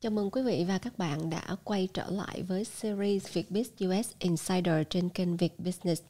[0.00, 4.10] Chào mừng quý vị và các bạn đã quay trở lại với series Vietbiz US
[4.18, 6.02] Insider trên kênh Việt Business.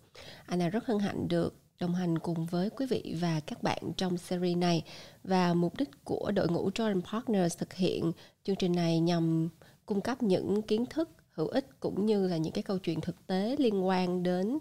[0.47, 4.19] Anna rất hân hạnh được đồng hành cùng với quý vị và các bạn trong
[4.19, 4.85] series này
[5.25, 8.13] và mục đích của đội ngũ Jordan Partners thực hiện
[8.45, 9.49] chương trình này nhằm
[9.87, 13.27] cung cấp những kiến thức, hữu ích cũng như là những cái câu chuyện thực
[13.27, 14.59] tế liên quan đến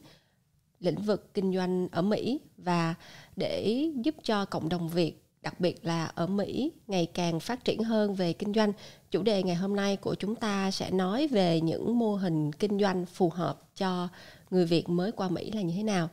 [0.80, 2.96] lĩnh vực kinh doanh ở Mỹ và
[3.36, 7.84] để giúp cho cộng đồng Việt đặc biệt là ở Mỹ ngày càng phát triển
[7.84, 8.73] hơn về kinh doanh.
[9.12, 12.80] Chủ đề ngày hôm nay của chúng ta sẽ nói về những mô hình kinh
[12.80, 14.08] doanh phù hợp cho
[14.50, 16.09] người Việt mới qua Mỹ là như thế nào.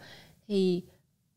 [0.48, 0.82] Thì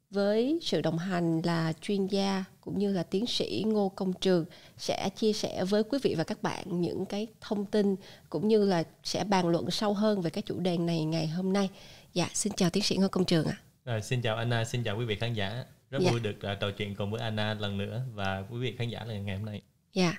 [0.09, 4.45] với sự đồng hành là chuyên gia cũng như là tiến sĩ Ngô Công Trường
[4.77, 7.95] sẽ chia sẻ với quý vị và các bạn những cái thông tin
[8.29, 11.53] cũng như là sẽ bàn luận sâu hơn về cái chủ đề này ngày hôm
[11.53, 11.69] nay.
[12.13, 13.57] Dạ, xin chào tiến sĩ Ngô Công Trường ạ.
[13.57, 13.63] À.
[13.85, 15.65] Rồi, xin chào Anna, xin chào quý vị khán giả.
[15.95, 16.11] Rất dạ.
[16.11, 19.03] vui được uh, trò chuyện cùng với Anna lần nữa và quý vị khán giả
[19.03, 19.61] là ngày hôm nay.
[19.93, 20.15] Dạ,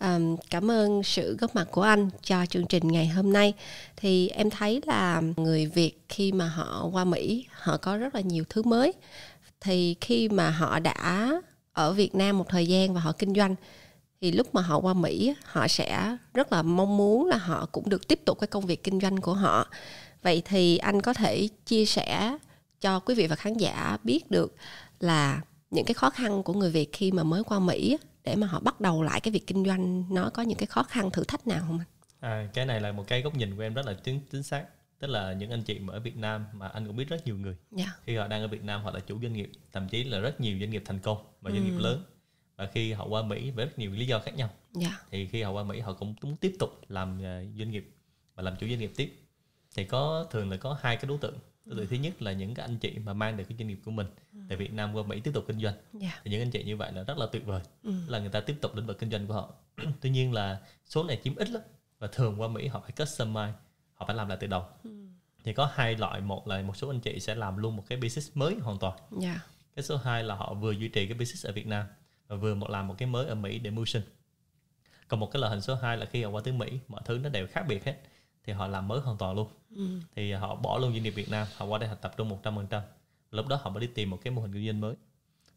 [0.00, 3.52] um, cảm ơn sự góp mặt của anh cho chương trình ngày hôm nay.
[3.96, 8.20] Thì em thấy là người Việt khi mà họ qua Mỹ, họ có rất là
[8.20, 8.92] nhiều thứ mới.
[9.60, 11.30] Thì khi mà họ đã
[11.72, 13.54] ở Việt Nam một thời gian và họ kinh doanh,
[14.20, 17.88] thì lúc mà họ qua Mỹ, họ sẽ rất là mong muốn là họ cũng
[17.88, 19.68] được tiếp tục cái công việc kinh doanh của họ.
[20.22, 22.38] Vậy thì anh có thể chia sẻ
[22.80, 24.54] cho quý vị và khán giả biết được
[25.04, 28.46] là những cái khó khăn của người Việt khi mà mới qua Mỹ để mà
[28.46, 31.24] họ bắt đầu lại cái việc kinh doanh nó có những cái khó khăn thử
[31.24, 31.88] thách nào không anh?
[32.20, 34.64] À, cái này là một cái góc nhìn của em rất là chính chính xác
[34.98, 37.36] tức là những anh chị mà ở Việt Nam mà anh cũng biết rất nhiều
[37.36, 37.88] người yeah.
[37.88, 37.92] Dạ.
[38.04, 40.40] khi họ đang ở Việt Nam họ là chủ doanh nghiệp thậm chí là rất
[40.40, 41.70] nhiều doanh nghiệp thành công và doanh ừ.
[41.70, 42.02] nghiệp lớn
[42.56, 44.48] và khi họ qua Mỹ với rất nhiều lý do khác nhau
[44.80, 44.92] yeah.
[44.92, 44.98] Dạ.
[45.10, 47.90] thì khi họ qua Mỹ họ cũng muốn tiếp tục làm uh, doanh nghiệp
[48.34, 49.20] và làm chủ doanh nghiệp tiếp
[49.76, 52.66] thì có thường là có hai cái đối tượng đối thứ nhất là những cái
[52.66, 54.38] anh chị mà mang được cái doanh nghiệp của mình ừ.
[54.48, 56.02] tại Việt Nam qua Mỹ tiếp tục kinh doanh yeah.
[56.02, 56.20] Dạ.
[56.24, 57.92] thì những anh chị như vậy là rất là tuyệt vời ừ.
[58.08, 59.54] là người ta tiếp tục lĩnh vực kinh doanh của họ
[60.00, 61.62] tuy nhiên là số này chiếm ít lắm
[61.98, 63.52] và thường qua Mỹ họ phải customize
[63.94, 64.90] họ phải làm lại từ đầu ừ.
[65.44, 67.98] thì có hai loại một là một số anh chị sẽ làm luôn một cái
[67.98, 69.22] business mới hoàn toàn yeah.
[69.22, 69.40] Dạ.
[69.74, 71.86] cái số hai là họ vừa duy trì cái business ở Việt Nam
[72.28, 74.02] và vừa một làm một cái mới ở Mỹ để mưu sinh
[75.08, 77.18] còn một cái loại hình số 2 là khi họ qua tới Mỹ mọi thứ
[77.18, 77.96] nó đều khác biệt hết
[78.44, 80.00] thì họ làm mới hoàn toàn luôn ừ.
[80.16, 82.40] thì họ bỏ luôn doanh nghiệp Việt Nam họ qua đây họ tập trung một
[82.42, 82.82] trăm phần trăm
[83.30, 84.94] lúc đó họ mới đi tìm một cái mô hình kinh doanh mới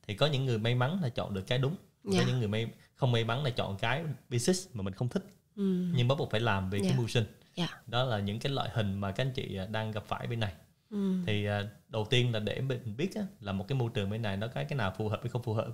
[0.08, 2.06] thì có những người may mắn là chọn được cái đúng yeah.
[2.06, 2.26] có dạ.
[2.28, 5.24] những người may không may mắn là chọn cái business mà mình không thích
[5.56, 5.92] ừ.
[5.96, 6.84] nhưng bắt buộc phải làm vì yeah.
[6.84, 6.98] cái dạ.
[6.98, 7.70] mưu sinh yeah.
[7.70, 7.82] Dạ.
[7.88, 10.40] đó là những cái loại hình mà các anh chị à, đang gặp phải bên
[10.40, 10.54] này
[10.90, 11.14] ừ.
[11.26, 14.22] thì à, đầu tiên là để mình biết á, là một cái môi trường bên
[14.22, 15.68] này nó có cái nào phù hợp hay không phù hợp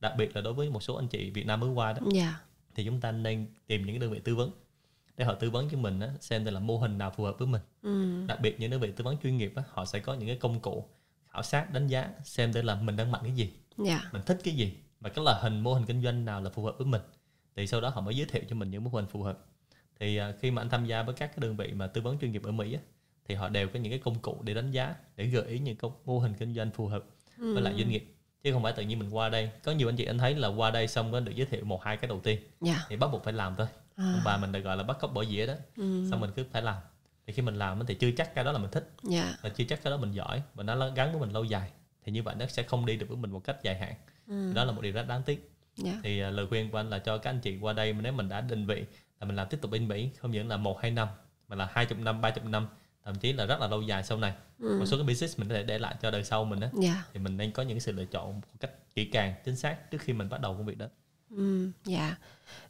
[0.00, 2.34] đặc biệt là đối với một số anh chị Việt Nam mới qua đó yeah.
[2.74, 4.50] thì chúng ta nên tìm những đơn vị tư vấn
[5.16, 7.38] để họ tư vấn cho mình á, xem đây là mô hình nào phù hợp
[7.38, 8.24] với mình ừ.
[8.26, 10.36] đặc biệt những đơn vị tư vấn chuyên nghiệp á, họ sẽ có những cái
[10.36, 10.88] công cụ
[11.32, 13.52] khảo sát đánh giá xem đây là mình đang mạnh cái gì
[13.86, 14.02] yeah.
[14.02, 14.10] Dạ.
[14.12, 16.64] mình thích cái gì và cái là hình mô hình kinh doanh nào là phù
[16.64, 17.02] hợp với mình
[17.56, 19.38] thì sau đó họ mới giới thiệu cho mình những mô hình phù hợp
[20.00, 22.18] thì uh, khi mà anh tham gia với các cái đơn vị mà tư vấn
[22.18, 22.80] chuyên nghiệp ở Mỹ á,
[23.28, 25.76] thì họ đều có những cái công cụ để đánh giá để gợi ý những
[25.76, 27.04] công mô hình kinh doanh phù hợp
[27.38, 27.54] ừ.
[27.54, 29.96] với lại doanh nghiệp chứ không phải tự nhiên mình qua đây có nhiều anh
[29.96, 32.20] chị anh thấy là qua đây xong có được giới thiệu một hai cái đầu
[32.20, 32.50] tiên yeah.
[32.60, 32.86] Dạ.
[32.88, 33.66] thì bắt buộc phải làm thôi
[33.96, 34.22] à.
[34.24, 36.06] bà mình được gọi là bắt cóc bỏ dĩa đó ừ.
[36.10, 36.76] xong mình cứ phải làm
[37.26, 39.26] thì khi mình làm thì chưa chắc cái đó là mình thích yeah.
[39.26, 39.36] Dạ.
[39.42, 41.70] và chưa chắc cái đó mình giỏi và nó gắn với mình lâu dài
[42.04, 43.94] thì như vậy nó sẽ không đi được với mình một cách dài hạn
[44.28, 44.52] ừ.
[44.54, 45.50] đó là một điều rất đáng tiếc
[45.84, 45.94] yeah.
[45.94, 46.00] Dạ.
[46.02, 48.28] thì uh, lời khuyên của anh là cho các anh chị qua đây nếu mình
[48.28, 48.84] đã định vị
[49.20, 51.08] là mình làm tiếp tục bên Mỹ không những là một hai năm
[51.48, 52.68] mà là hai chục năm ba chục năm
[53.04, 54.76] thậm chí là rất là lâu dài sau này ừ.
[54.78, 56.96] một số cái business mình có thể để lại cho đời sau mình đó yeah.
[57.12, 59.98] thì mình nên có những sự lựa chọn một cách kỹ càng chính xác trước
[60.00, 60.86] khi mình bắt đầu công việc đó
[61.30, 62.16] Ừ, dạ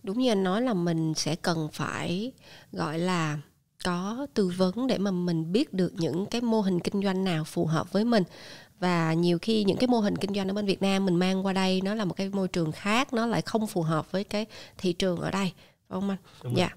[0.07, 2.33] đúng như anh nói là mình sẽ cần phải
[2.73, 3.39] gọi là
[3.85, 7.45] có tư vấn để mà mình biết được những cái mô hình kinh doanh nào
[7.45, 8.23] phù hợp với mình
[8.79, 11.47] và nhiều khi những cái mô hình kinh doanh ở bên Việt Nam mình mang
[11.47, 14.25] qua đây nó là một cái môi trường khác nó lại không phù hợp với
[14.25, 14.47] cái
[14.79, 15.53] thị trường ở đây
[15.89, 16.19] đúng không anh?
[16.43, 16.69] Đúng dạ.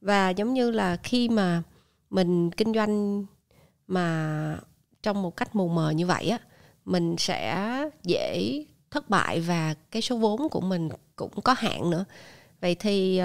[0.00, 1.62] Và giống như là khi mà
[2.10, 3.24] mình kinh doanh
[3.86, 4.58] mà
[5.02, 6.38] trong một cách mù mờ như vậy á
[6.84, 7.66] mình sẽ
[8.02, 12.04] dễ thất bại và cái số vốn của mình cũng có hạn nữa
[12.60, 13.20] vậy thì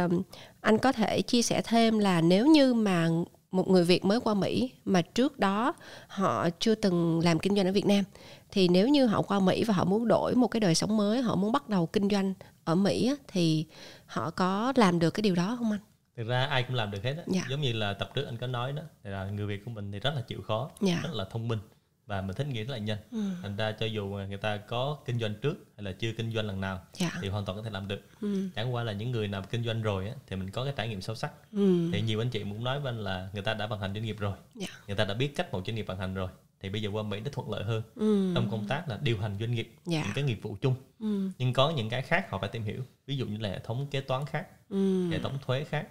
[0.61, 3.07] anh có thể chia sẻ thêm là nếu như mà
[3.51, 5.73] một người Việt mới qua Mỹ mà trước đó
[6.07, 8.03] họ chưa từng làm kinh doanh ở Việt Nam
[8.51, 11.21] thì nếu như họ qua Mỹ và họ muốn đổi một cái đời sống mới,
[11.21, 12.33] họ muốn bắt đầu kinh doanh
[12.63, 13.65] ở Mỹ thì
[14.05, 15.79] họ có làm được cái điều đó không anh?
[16.17, 17.23] Thực ra ai cũng làm được hết á.
[17.27, 17.41] Dạ.
[17.49, 19.99] Giống như là tập trước anh có nói đó, là người Việt của mình thì
[19.99, 20.99] rất là chịu khó, dạ.
[21.03, 21.59] rất là thông minh
[22.06, 23.18] và mình thích nghi rất là nhanh ừ.
[23.42, 26.48] thành ra cho dù người ta có kinh doanh trước hay là chưa kinh doanh
[26.48, 27.12] lần nào dạ.
[27.21, 28.50] thì hoàn toàn có thể làm được ừ.
[28.56, 30.88] chẳng qua là những người nào kinh doanh rồi á, thì mình có cái trải
[30.88, 31.89] nghiệm sâu sắc ừ.
[31.94, 34.03] thì nhiều anh chị muốn nói với anh là người ta đã vận hành doanh
[34.03, 34.68] nghiệp rồi dạ.
[34.88, 37.03] người ta đã biết cách một doanh nghiệp vận hành rồi thì bây giờ qua
[37.03, 38.31] Mỹ nó thuận lợi hơn ừ.
[38.36, 40.03] trong công tác là điều hành doanh nghiệp dạ.
[40.03, 41.30] những cái nghiệp vụ chung ừ.
[41.38, 43.88] nhưng có những cái khác họ phải tìm hiểu ví dụ như là hệ thống
[43.92, 45.09] kế toán khác ừ.
[45.09, 45.88] hệ thống thuế khác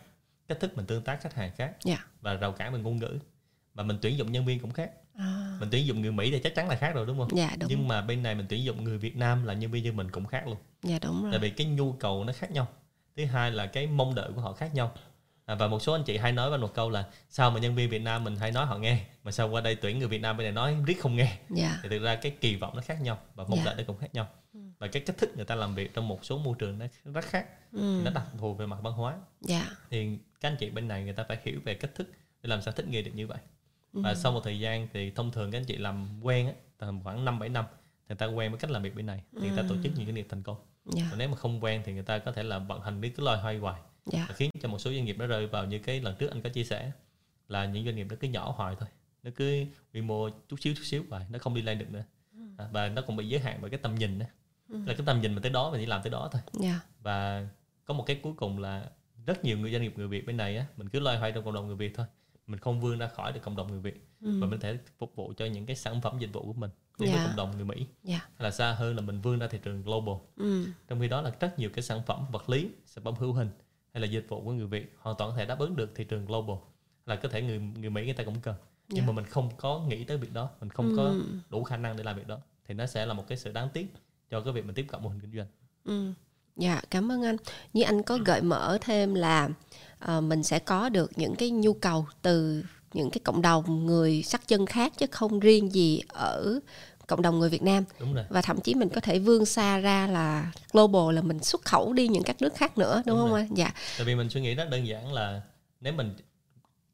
[0.51, 1.77] cách thức mình tương tác khách hàng khác.
[1.85, 2.05] Dạ.
[2.21, 3.19] và rào cản về ngôn ngữ
[3.75, 5.40] và mình tuyển dụng nhân viên cũng khác à.
[5.61, 7.69] Mình tuyển dụng người mỹ thì chắc chắn là khác rồi đúng không dạ, đúng.
[7.71, 10.11] nhưng mà bên này mình tuyển dụng người việt nam là nhân viên như mình
[10.11, 12.69] cũng khác luôn dạ đúng rồi tại vì cái nhu cầu nó khác nhau
[13.17, 14.93] thứ hai là cái mong đợi của họ khác nhau
[15.47, 17.75] à, và một số anh chị hay nói với một câu là sao mà nhân
[17.75, 20.21] viên Việt Nam mình hay nói họ nghe mà sao qua đây tuyển người Việt
[20.21, 21.39] Nam bên này nói riết không nghe yeah.
[21.51, 21.79] Dạ.
[21.83, 23.67] thì thực ra cái kỳ vọng nó khác nhau và mong yeah.
[23.67, 24.61] đợi nó cũng khác nhau ừ.
[24.79, 27.25] và cái cách thức người ta làm việc trong một số môi trường nó rất
[27.25, 28.01] khác ừ.
[28.05, 29.23] nó đặc thù về mặt văn hóa yeah.
[29.41, 29.77] Dạ.
[29.91, 32.11] thì các anh chị bên này người ta phải hiểu về cách thức
[32.43, 33.39] để làm sao thích nghi được như vậy
[33.93, 34.01] ừ.
[34.01, 37.01] và sau một thời gian thì thông thường các anh chị làm quen á tầm
[37.03, 37.65] khoảng năm bảy năm
[38.09, 40.07] người ta quen với cách làm việc bên này thì người ta tổ chức những
[40.07, 40.57] cái nghiệp thành công
[40.97, 41.09] yeah.
[41.11, 43.25] còn nếu mà không quen thì người ta có thể là vận hành biết cứ
[43.25, 43.81] loay hoay hoài
[44.13, 44.29] yeah.
[44.29, 46.43] và khiến cho một số doanh nghiệp nó rơi vào như cái lần trước anh
[46.43, 46.93] có chia sẻ
[47.49, 48.89] là những doanh nghiệp nó cứ nhỏ hoài thôi
[49.23, 49.65] nó cứ
[49.95, 52.05] quy mô chút xíu chút xíu hoài nó không đi lên được nữa
[52.35, 52.41] ừ.
[52.59, 54.27] à, và nó cũng bị giới hạn bởi cái tầm nhìn đó
[54.69, 54.79] ừ.
[54.87, 56.81] là cái tầm nhìn mà tới đó mình chỉ làm tới đó thôi yeah.
[57.03, 57.49] và
[57.85, 58.91] có một cái cuối cùng là
[59.27, 61.45] rất nhiều người doanh nghiệp người Việt bên này á mình cứ loay hoay trong
[61.45, 62.07] cộng đồng người Việt thôi
[62.51, 64.41] mình không vươn ra khỏi được cộng đồng người Việt ừ.
[64.41, 67.09] và mình thể phục vụ cho những cái sản phẩm dịch vụ của mình đến
[67.09, 67.19] yeah.
[67.19, 68.23] với cộng đồng người Mỹ yeah.
[68.23, 70.67] hay là xa hơn là mình vươn ra thị trường global ừ.
[70.89, 73.49] trong khi đó là rất nhiều cái sản phẩm vật lý sản phẩm hữu hình
[73.93, 76.05] hay là dịch vụ của người Việt hoàn toàn có thể đáp ứng được thị
[76.05, 76.57] trường global
[77.07, 78.55] là có thể người người Mỹ người ta cũng cần
[78.89, 79.09] nhưng yeah.
[79.09, 80.95] mà mình không có nghĩ tới việc đó mình không ừ.
[80.97, 81.15] có
[81.51, 83.69] đủ khả năng để làm việc đó thì nó sẽ là một cái sự đáng
[83.73, 83.95] tiếc
[84.31, 85.47] cho cái việc mình tiếp cận mô hình kinh doanh
[85.85, 86.13] ừ.
[86.61, 87.37] Dạ, cảm ơn anh.
[87.73, 89.49] Như anh có gợi mở thêm là
[90.05, 94.23] uh, mình sẽ có được những cái nhu cầu từ những cái cộng đồng người
[94.23, 96.61] sắc chân khác chứ không riêng gì ở
[97.07, 98.25] cộng đồng người Việt Nam đúng rồi.
[98.29, 101.93] và thậm chí mình có thể vươn xa ra là global là mình xuất khẩu
[101.93, 103.49] đi những các nước khác nữa đúng, đúng không anh?
[103.55, 103.73] Dạ.
[103.97, 105.43] Tại vì mình suy nghĩ rất đơn giản là
[105.81, 106.15] nếu mình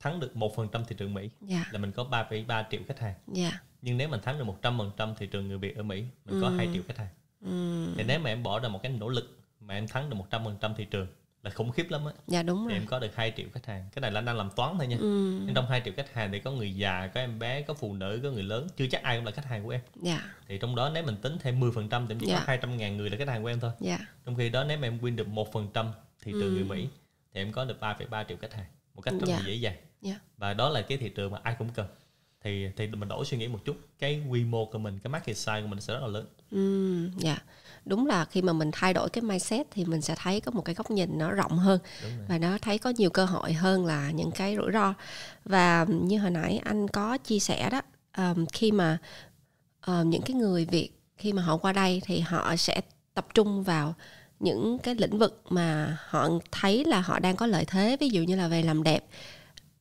[0.00, 1.64] thắng được một phần trăm thị trường Mỹ dạ.
[1.70, 3.14] là mình có 3,3 triệu khách hàng.
[3.32, 3.52] Dạ.
[3.82, 6.04] Nhưng nếu mình thắng được một trăm phần trăm thị trường người Việt ở Mỹ
[6.24, 6.42] mình ừ.
[6.42, 7.08] có 2 triệu khách hàng.
[7.44, 7.86] Ừ.
[7.96, 10.26] Thì nếu mà em bỏ ra một cái nỗ lực mà em thắng được một
[10.30, 11.06] trăm phần trăm thị trường
[11.42, 12.12] là khủng khiếp lắm á.
[12.26, 12.68] Dạ đúng rồi.
[12.68, 13.88] Thì em có được 2 triệu khách hàng.
[13.92, 14.96] Cái này là đang làm toán thôi nha.
[15.00, 15.40] Ừ.
[15.54, 18.20] trong 2 triệu khách hàng thì có người già, có em bé, có phụ nữ,
[18.22, 19.80] có người lớn, chưa chắc ai cũng là khách hàng của em.
[20.02, 20.22] Dạ.
[20.48, 22.38] Thì trong đó nếu mình tính thêm 10% thì em chỉ dạ.
[22.38, 23.70] có 200 ngàn người là khách hàng của em thôi.
[23.80, 23.98] Dạ.
[24.24, 25.86] Trong khi đó nếu mà em win được 1%
[26.22, 26.50] thị trường ừ.
[26.50, 26.88] người Mỹ
[27.34, 29.38] thì em có được 3,3 triệu khách hàng một cách rất dạ.
[29.38, 29.76] là dễ dàng.
[30.00, 30.18] Dạ.
[30.36, 31.86] Và đó là cái thị trường mà ai cũng cần
[32.44, 35.36] thì thì mình đổi suy nghĩ một chút cái quy mô của mình cái market
[35.36, 36.26] size của mình sẽ rất là lớn.
[36.50, 37.38] Ừ, dạ
[37.86, 40.62] đúng là khi mà mình thay đổi cái mindset thì mình sẽ thấy có một
[40.64, 41.80] cái góc nhìn nó rộng hơn
[42.28, 44.94] và nó thấy có nhiều cơ hội hơn là những cái rủi ro.
[45.44, 47.80] Và như hồi nãy anh có chia sẻ đó
[48.16, 48.98] um, khi mà
[49.90, 52.80] uh, những cái người việt khi mà họ qua đây thì họ sẽ
[53.14, 53.94] tập trung vào
[54.40, 58.22] những cái lĩnh vực mà họ thấy là họ đang có lợi thế ví dụ
[58.22, 59.04] như là về làm đẹp.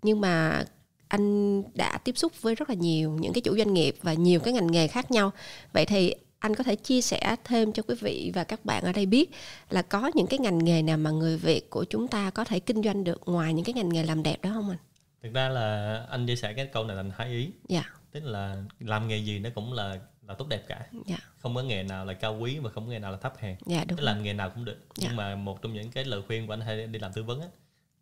[0.01, 0.63] Nhưng mà
[1.08, 4.40] anh đã tiếp xúc với rất là nhiều những cái chủ doanh nghiệp và nhiều
[4.40, 5.31] cái ngành nghề khác nhau.
[5.74, 6.13] Vậy thì
[6.45, 9.31] anh có thể chia sẻ thêm cho quý vị và các bạn ở đây biết
[9.69, 12.59] là có những cái ngành nghề nào mà người Việt của chúng ta có thể
[12.59, 14.77] kinh doanh được ngoài những cái ngành nghề làm đẹp đó không anh?
[15.24, 17.50] Thực ra là anh chia sẻ cái câu này anh hai ý.
[17.68, 17.83] Dạ.
[18.12, 20.86] Tức là làm nghề gì nó cũng là là tốt đẹp cả.
[21.06, 21.18] Dạ.
[21.38, 23.56] Không có nghề nào là cao quý và không có nghề nào là thấp hèn.
[23.65, 23.98] Dạ đúng.
[23.98, 24.77] Tức làm nghề nào cũng được.
[24.95, 25.07] Dạ.
[25.07, 27.41] Nhưng mà một trong những cái lời khuyên của anh hay đi làm tư vấn
[27.41, 27.48] á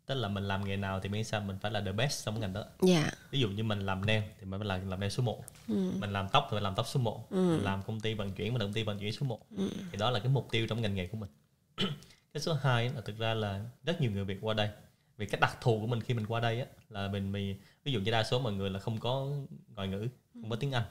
[0.06, 2.40] tức là mình làm nghề nào thì miễn sao mình phải là the best trong
[2.40, 5.10] ngành đó dạ ví dụ như mình làm nail thì mình phải là làm nail
[5.10, 5.92] số 1 ừ.
[5.98, 7.36] mình làm tóc thì phải làm tóc số 1 ừ.
[7.36, 9.68] mình làm công ty vận chuyển mình làm công ty vận chuyển số 1 ừ.
[9.92, 11.30] thì đó là cái mục tiêu trong ngành nghề của mình
[12.32, 14.68] cái số 2 là thực ra là rất nhiều người Việt qua đây
[15.16, 17.92] vì cái đặc thù của mình khi mình qua đây á là mình, mình ví
[17.92, 19.28] dụ như đa số mọi người là không có
[19.74, 20.84] ngoại ngữ không có tiếng Anh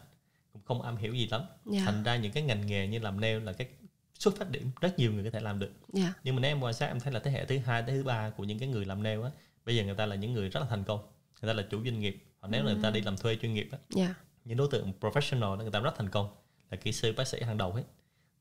[0.53, 1.57] cũng không am hiểu gì lắm yeah.
[1.65, 1.81] Dạ.
[1.85, 3.67] thành ra những cái ngành nghề như làm nail là cái
[4.23, 6.07] xuất phát điểm rất nhiều người có thể làm được yeah.
[6.07, 6.13] Dạ.
[6.23, 8.03] nhưng mà nếu em quan sát em thấy là thế hệ thứ hai tới thứ
[8.03, 9.29] ba của những cái người làm nail á
[9.65, 10.99] bây giờ người ta là những người rất là thành công
[11.41, 12.73] người ta là chủ doanh nghiệp hoặc nếu ừ.
[12.73, 14.09] người ta đi làm thuê chuyên nghiệp á yeah.
[14.09, 14.15] Dạ.
[14.45, 16.35] những đối tượng professional đó người ta rất thành công
[16.71, 17.83] là kỹ sư bác sĩ hàng đầu hết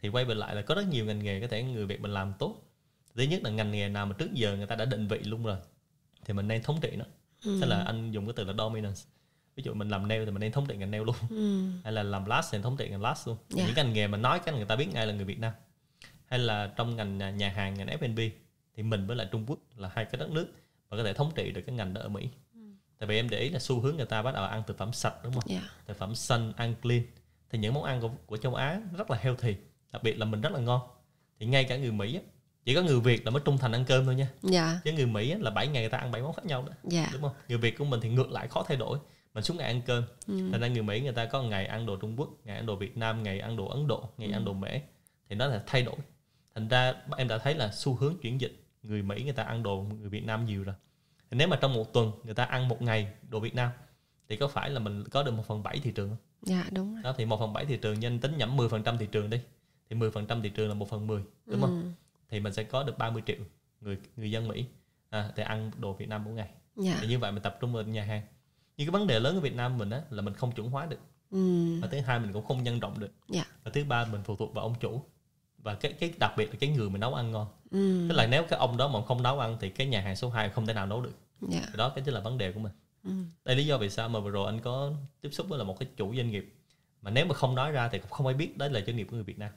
[0.03, 2.15] thì quay về lại là có rất nhiều ngành nghề có thể người việt mình
[2.15, 2.63] làm tốt
[3.15, 5.45] thứ nhất là ngành nghề nào mà trước giờ người ta đã định vị luôn
[5.45, 5.57] rồi
[6.25, 7.05] thì mình nên thống trị nó
[7.45, 7.59] ừ.
[7.61, 9.01] tức là anh dùng cái từ là dominance
[9.57, 11.69] ví dụ mình làm nail thì mình nên thống trị ngành nail luôn ừ.
[11.85, 13.59] hay là làm last thì thống trị ngành last luôn yeah.
[13.59, 13.67] Dạ.
[13.67, 15.53] những ngành nghề mà nói cái người ta biết ngay là người việt nam
[16.33, 18.21] hay là trong ngành nhà hàng ngành F&B
[18.77, 20.47] thì mình với lại Trung Quốc là hai cái đất nước
[20.91, 22.61] mà có thể thống trị được cái ngành đó ở Mỹ ừ.
[22.99, 24.93] tại vì em để ý là xu hướng người ta bắt đầu ăn thực phẩm
[24.93, 25.63] sạch đúng không yeah.
[25.63, 25.71] Dạ.
[25.87, 27.03] thực phẩm xanh ăn clean
[27.51, 29.55] thì những món ăn của, của châu Á rất là healthy
[29.93, 30.81] đặc biệt là mình rất là ngon
[31.41, 32.21] thì ngay cả người Mỹ á,
[32.65, 34.29] chỉ có người Việt là mới trung thành ăn cơm thôi nha.
[34.43, 34.81] Dạ.
[34.85, 36.73] chứ người Mỹ á, là 7 ngày người ta ăn bảy món khác nhau đó.
[36.85, 37.09] Dạ.
[37.13, 38.99] đúng không người Việt của mình thì ngược lại khó thay đổi
[39.35, 40.49] mình xuống ngày ăn cơm ừ.
[40.53, 42.77] thành ra người Mỹ người ta có ngày ăn đồ Trung Quốc ngày ăn đồ
[42.77, 44.33] Việt Nam ngày ăn đồ Ấn Độ ngày ừ.
[44.33, 44.81] ăn đồ Mễ
[45.29, 45.97] thì nó là thay đổi
[46.55, 49.63] thành ra em đã thấy là xu hướng chuyển dịch người Mỹ người ta ăn
[49.63, 50.75] đồ người Việt Nam nhiều rồi
[51.31, 53.71] nếu mà trong một tuần người ta ăn một ngày đồ Việt Nam
[54.29, 56.19] thì có phải là mình có được một phần bảy thị trường không?
[56.43, 57.03] Dạ đúng rồi.
[57.03, 59.41] Đó thì một phần bảy thị trường nhân tính nhẩm 10% thị trường đi
[59.91, 61.67] thì 10% thị trường là một phần 10 đúng ừ.
[61.67, 61.93] không?
[62.29, 63.37] Thì mình sẽ có được 30 triệu
[63.81, 64.65] người người dân Mỹ
[65.11, 66.49] à, để ăn đồ Việt Nam mỗi ngày
[66.85, 66.99] yeah.
[67.01, 68.23] thì như vậy mình tập trung vào nhà hàng
[68.77, 70.87] nhưng cái vấn đề lớn ở Việt Nam mình á là mình không chuẩn hóa
[70.87, 70.99] được
[71.31, 71.81] ừ.
[71.81, 73.47] và thứ hai mình cũng không nhân rộng được yeah.
[73.65, 75.05] và thứ ba mình phụ thuộc vào ông chủ
[75.63, 78.07] và cái cái đặc biệt là cái người mình nấu ăn ngon ừ.
[78.09, 80.31] tức là nếu cái ông đó mà không nấu ăn thì cái nhà hàng số
[80.31, 81.13] 2 không thể nào nấu được
[81.53, 81.77] yeah.
[81.77, 82.73] đó cái chính là vấn đề của mình
[83.05, 83.11] ừ.
[83.45, 85.79] đây lý do vì sao mà vừa rồi anh có tiếp xúc với là một
[85.79, 86.55] cái chủ doanh nghiệp
[87.03, 89.07] mà nếu mà không nói ra thì cũng không ai biết đấy là doanh nghiệp
[89.11, 89.51] của người Việt Nam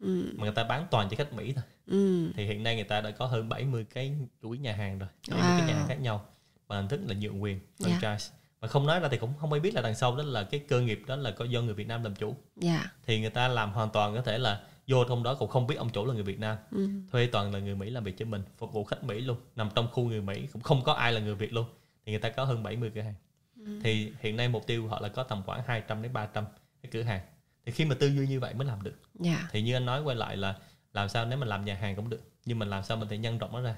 [0.00, 0.32] ừ.
[0.36, 2.30] mà người ta bán toàn cho khách Mỹ thôi ừ.
[2.36, 5.44] thì hiện nay người ta đã có hơn 70 cái chuỗi nhà hàng rồi 70
[5.44, 5.58] wow.
[5.58, 6.24] cái nhà hàng khác nhau
[6.68, 8.32] bằng hình thức là nhượng quyền franchise yeah.
[8.60, 10.60] mà không nói ra thì cũng không ai biết là đằng sau đó là cái
[10.68, 12.86] cơ nghiệp đó là có do người Việt Nam làm chủ yeah.
[13.06, 15.76] thì người ta làm hoàn toàn có thể là vô trong đó cũng không biết
[15.76, 16.88] ông chủ là người Việt Nam ừ.
[17.12, 19.68] thuê toàn là người Mỹ làm việc cho mình phục vụ khách Mỹ luôn nằm
[19.74, 21.64] trong khu người Mỹ cũng không có ai là người Việt luôn
[22.06, 23.14] thì người ta có hơn 70 cửa hàng
[23.56, 23.80] ừ.
[23.82, 26.44] thì hiện nay mục tiêu họ là có tầm khoảng 200 đến 300
[26.82, 27.20] cái cửa hàng
[27.66, 29.40] thì khi mà tư duy như vậy mới làm được yeah.
[29.50, 30.58] thì như anh nói quay lại là
[30.92, 33.18] làm sao nếu mình làm nhà hàng cũng được nhưng mình làm sao mình thể
[33.18, 33.76] nhân rộng nó ra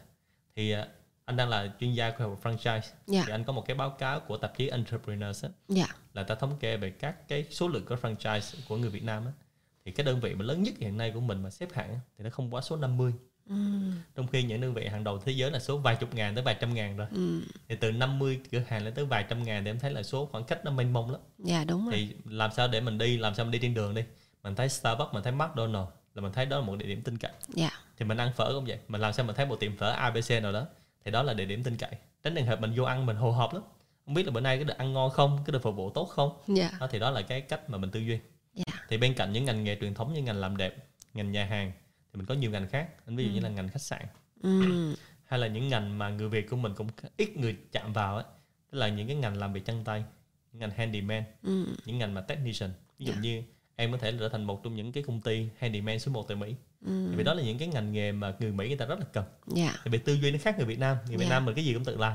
[0.56, 0.78] thì uh,
[1.24, 2.80] anh đang là chuyên gia của franchise
[3.12, 3.26] yeah.
[3.26, 5.96] thì anh có một cái báo cáo của tạp chí Entrepreneurs á, yeah.
[6.14, 9.26] là ta thống kê về các cái số lượng của franchise của người Việt Nam
[9.26, 9.32] á,
[9.84, 12.24] thì cái đơn vị mà lớn nhất hiện nay của mình mà xếp hạng thì
[12.24, 13.12] nó không quá số 50
[13.48, 13.56] ừ.
[14.14, 16.44] trong khi những đơn vị hàng đầu thế giới là số vài chục ngàn tới
[16.44, 17.06] vài trăm ngàn rồi.
[17.14, 17.40] Ừ.
[17.68, 20.26] thì từ 50 cửa hàng lên tới vài trăm ngàn thì em thấy là số
[20.26, 21.20] khoảng cách nó mênh mông lắm.
[21.38, 21.94] Dạ đúng rồi.
[21.94, 24.02] Thì làm sao để mình đi làm sao mình đi trên đường đi?
[24.42, 27.18] Mình thấy Starbucks mình thấy McDonald là mình thấy đó là một địa điểm tin
[27.18, 27.32] cậy.
[27.48, 27.70] Dạ.
[27.96, 28.78] thì mình ăn phở cũng vậy?
[28.88, 30.66] Mình làm sao mình thấy một tiệm phở ABC nào đó?
[31.04, 31.90] Thì đó là địa điểm tin cậy.
[32.22, 33.62] Tránh trường hợp mình vô ăn mình hồ hộp lắm.
[34.04, 35.38] Không biết là bữa nay có được ăn ngon không?
[35.46, 36.38] Có được phục vụ tốt không?
[36.46, 36.70] Dạ.
[36.80, 38.18] đó, thì đó là cái cách mà mình tư duy
[38.54, 38.64] dạ.
[38.88, 40.74] thì bên cạnh những ngành nghề truyền thống như ngành làm đẹp
[41.14, 41.72] ngành nhà hàng
[42.12, 43.34] thì mình có nhiều ngành khác anh ví dụ ừ.
[43.34, 44.02] như là ngành khách sạn
[44.42, 44.94] ừ.
[45.24, 48.24] hay là những ngành mà người việt của mình cũng ít người chạm vào ấy
[48.70, 50.04] tức là những cái ngành làm việc chân tay
[50.52, 51.66] những ngành handyman ừ.
[51.86, 53.20] những ngành mà technician ví dụ Dạ.
[53.20, 53.42] như
[53.76, 56.36] em có thể trở thành một trong những cái công ty handyman số 1 tại
[56.36, 56.54] Mỹ
[56.86, 57.12] Ừ.
[57.16, 59.24] vì đó là những cái ngành nghề mà người Mỹ người ta rất là cần
[59.46, 61.30] dạ thì về tư duy nó khác người Việt Nam người Việt Dạ.
[61.30, 62.12] Nam mình cái gì cũng tự làm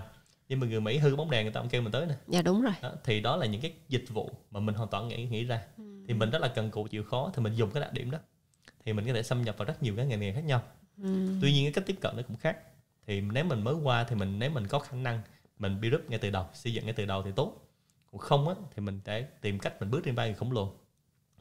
[0.50, 2.42] nhưng mà người Mỹ hư bóng đèn người ta cũng kêu mình tới nè dạ
[2.42, 5.25] đúng rồi đó, thì đó là những cái dịch vụ mà mình hoàn toàn nghĩ
[5.25, 5.95] nghĩ ra Ừ.
[6.08, 8.18] thì mình rất là cần cù chịu khó thì mình dùng cái đặc điểm đó.
[8.86, 10.64] Thì mình có thể xâm nhập vào rất nhiều cái ngành nghề khác nhau.
[10.98, 11.28] Ừ.
[11.42, 12.58] tuy nhiên cái cách tiếp cận nó cũng khác.
[13.08, 15.22] Thì nếu mình mới qua thì mình nếu mình có khả năng
[15.60, 17.54] mình build up ngay từ đầu xây dựng ngay từ đầu thì tốt.
[18.12, 20.74] Còn không á thì mình sẽ tìm cách mình bước trên vai người khổng lồ.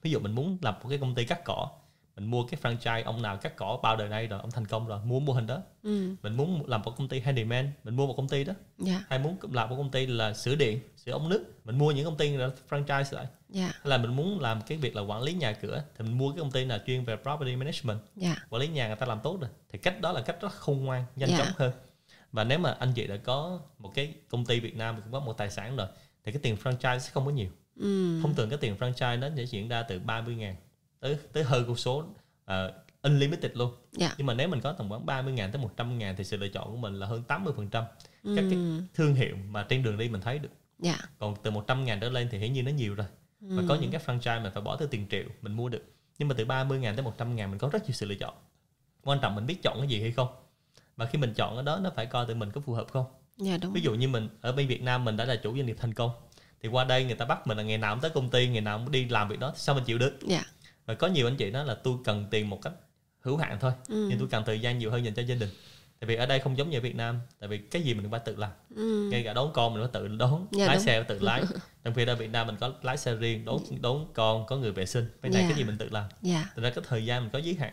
[0.03, 1.71] Ví dụ mình muốn lập một cái công ty cắt cỏ
[2.17, 4.87] mình mua cái franchise ông nào cắt cỏ bao đời nay rồi ông thành công
[4.87, 5.63] rồi mua mô hình đó.
[5.83, 6.15] Ừ.
[6.23, 8.53] mình muốn làm một công ty handyman mình mua một công ty đó.
[8.79, 9.05] Dạ.
[9.09, 12.05] Hay muốn làm một công ty là sửa điện sửa ống nước mình mua những
[12.05, 13.65] công ty là franchise lại dạ.
[13.67, 16.31] Hay là mình muốn làm cái việc là quản lý nhà cửa thì mình mua
[16.31, 17.99] cái công ty nào chuyên về property management.
[18.17, 18.37] Dạ.
[18.51, 20.85] Quản lý nhà người ta làm tốt rồi thì cách đó là cách rất khôn
[20.85, 21.39] ngoan nhanh Dạ.
[21.39, 21.73] chóng hơn.
[22.33, 25.21] Và nếu mà anh chị đã có một cái công ty Việt Nam cũng có
[25.21, 25.87] một tài sản rồi
[26.25, 27.49] thì cái tiền franchise sẽ không có nhiều.
[27.77, 28.21] Ừ.
[28.23, 30.57] thông thường cái tiền franchise nó sẽ diễn ra từ 30 ngàn
[31.01, 31.99] tới tới hơn con số
[32.45, 33.73] uh, unlimited luôn.
[33.93, 34.15] Dạ.
[34.19, 36.49] Nhưng mà nếu mình có tầm khoảng 30 ngàn tới 100 ngàn thì sự lựa
[36.49, 37.85] chọn của mình là hơn 80 phần trăm.
[38.37, 38.59] Các cái
[38.95, 40.49] thương hiệu mà trên đường đi mình thấy được.
[40.79, 40.97] Dạ.
[41.19, 43.07] Còn từ 100 ngàn trở lên thì hiển nhiên nó nhiều rồi
[43.49, 43.67] và Ừ.
[43.69, 45.83] có những cái franchise mình phải bỏ tới tiền triệu mình mua được.
[46.19, 48.35] Nhưng mà từ 30 ngàn tới 100 ngàn mình có rất nhiều sự lựa chọn.
[49.03, 50.29] Quan trọng mình biết chọn cái gì hay không.
[50.97, 53.07] Và khi mình chọn cái đó nó phải coi từ mình có phù hợp không.
[53.37, 55.67] Dạ đúng ví dụ như mình ở bên Việt Nam mình đã là chủ doanh
[55.67, 56.11] nghiệp thành công
[56.63, 58.61] thì qua đây người ta bắt mình là ngày nào cũng tới công ty ngày
[58.61, 60.19] nào cũng đi làm việc đó sao mình chịu được?
[60.27, 60.43] Dạ.
[60.87, 62.73] Và có nhiều anh chị nói là tôi cần tiền một cách
[63.21, 63.73] hữu hạn thôi.
[63.89, 64.07] Ừ.
[64.11, 65.49] nhưng tôi cần thời gian nhiều hơn dành cho gia đình
[66.01, 68.03] tại vì ở đây không giống như ở Việt Nam tại vì cái gì mình
[68.03, 69.09] cũng phải tự làm ừ.
[69.11, 70.85] ngay cả đón con mình phải tự đón Dạ, lái đúng.
[70.85, 71.43] xe phải tự lái
[71.85, 74.73] trong khi ở Việt Nam mình có lái xe riêng đón đón con có người
[74.73, 75.49] vệ sinh bên này Dạ.
[75.49, 77.73] cái gì mình tự làm dạ Thành ra cái thời gian mình có giới hạn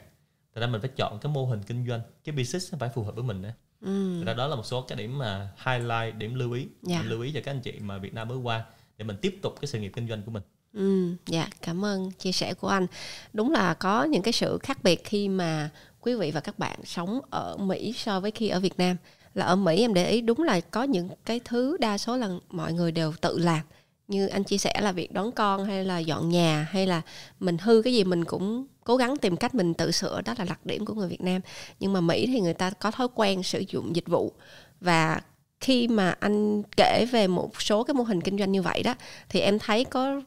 [0.56, 3.16] Thành ra mình phải chọn cái mô hình kinh doanh Cái business phải phù hợp
[3.16, 4.14] với mình nữa ừ.
[4.18, 7.00] Thành ra đó là một số cái điểm mà highlight, điểm lưu ý Dạ.
[7.02, 8.64] Mình lưu ý cho các anh chị mà Việt Nam mới qua
[8.98, 12.12] Để mình tiếp tục cái sự nghiệp kinh doanh của mình Ừ, dạ cảm ơn
[12.12, 12.88] chia sẻ của anh.
[13.34, 15.70] Đúng là có những cái sự khác biệt khi mà
[16.02, 18.98] quý vị và các bạn sống ở Mỹ so với khi ở Việt Nam.
[19.34, 22.30] Là ở Mỹ em để ý đúng là có những cái thứ đa số là
[22.50, 23.60] mọi người đều tự làm.
[24.08, 27.02] Như anh chia sẻ là việc đón con hay là dọn nhà hay là
[27.40, 30.46] mình hư cái gì mình cũng cố gắng tìm cách mình tự sửa, đó là
[30.46, 31.42] đặc điểm của người Việt Nam.
[31.80, 34.34] Nhưng mà Mỹ thì người ta có thói quen sử dụng dịch vụ
[34.82, 35.22] và
[35.60, 38.96] khi mà anh kể về một số cái mô hình kinh doanh như vậy đó,
[39.30, 40.22] thì em thấy có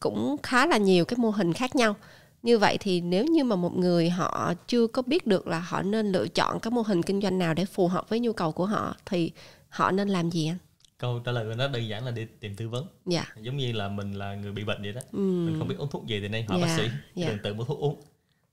[0.00, 1.96] cũng khá là nhiều cái mô hình khác nhau
[2.44, 5.82] như vậy thì nếu như mà một người họ chưa có biết được là họ
[5.82, 8.52] nên lựa chọn cái mô hình kinh doanh nào để phù hợp với nhu cầu
[8.52, 9.32] của họ thì
[9.68, 10.58] họ nên làm gì anh?
[10.98, 12.86] Câu trả lời của nó đơn giản là đi tìm tư vấn.
[13.06, 13.24] Dạ.
[13.40, 15.00] Giống như là mình là người bị bệnh vậy đó.
[15.12, 15.18] Ừ.
[15.18, 17.28] Mình không biết uống thuốc gì thì nên hỏi Dạ, bác sĩ dạ.
[17.28, 18.02] Đừng tự mua thuốc uống.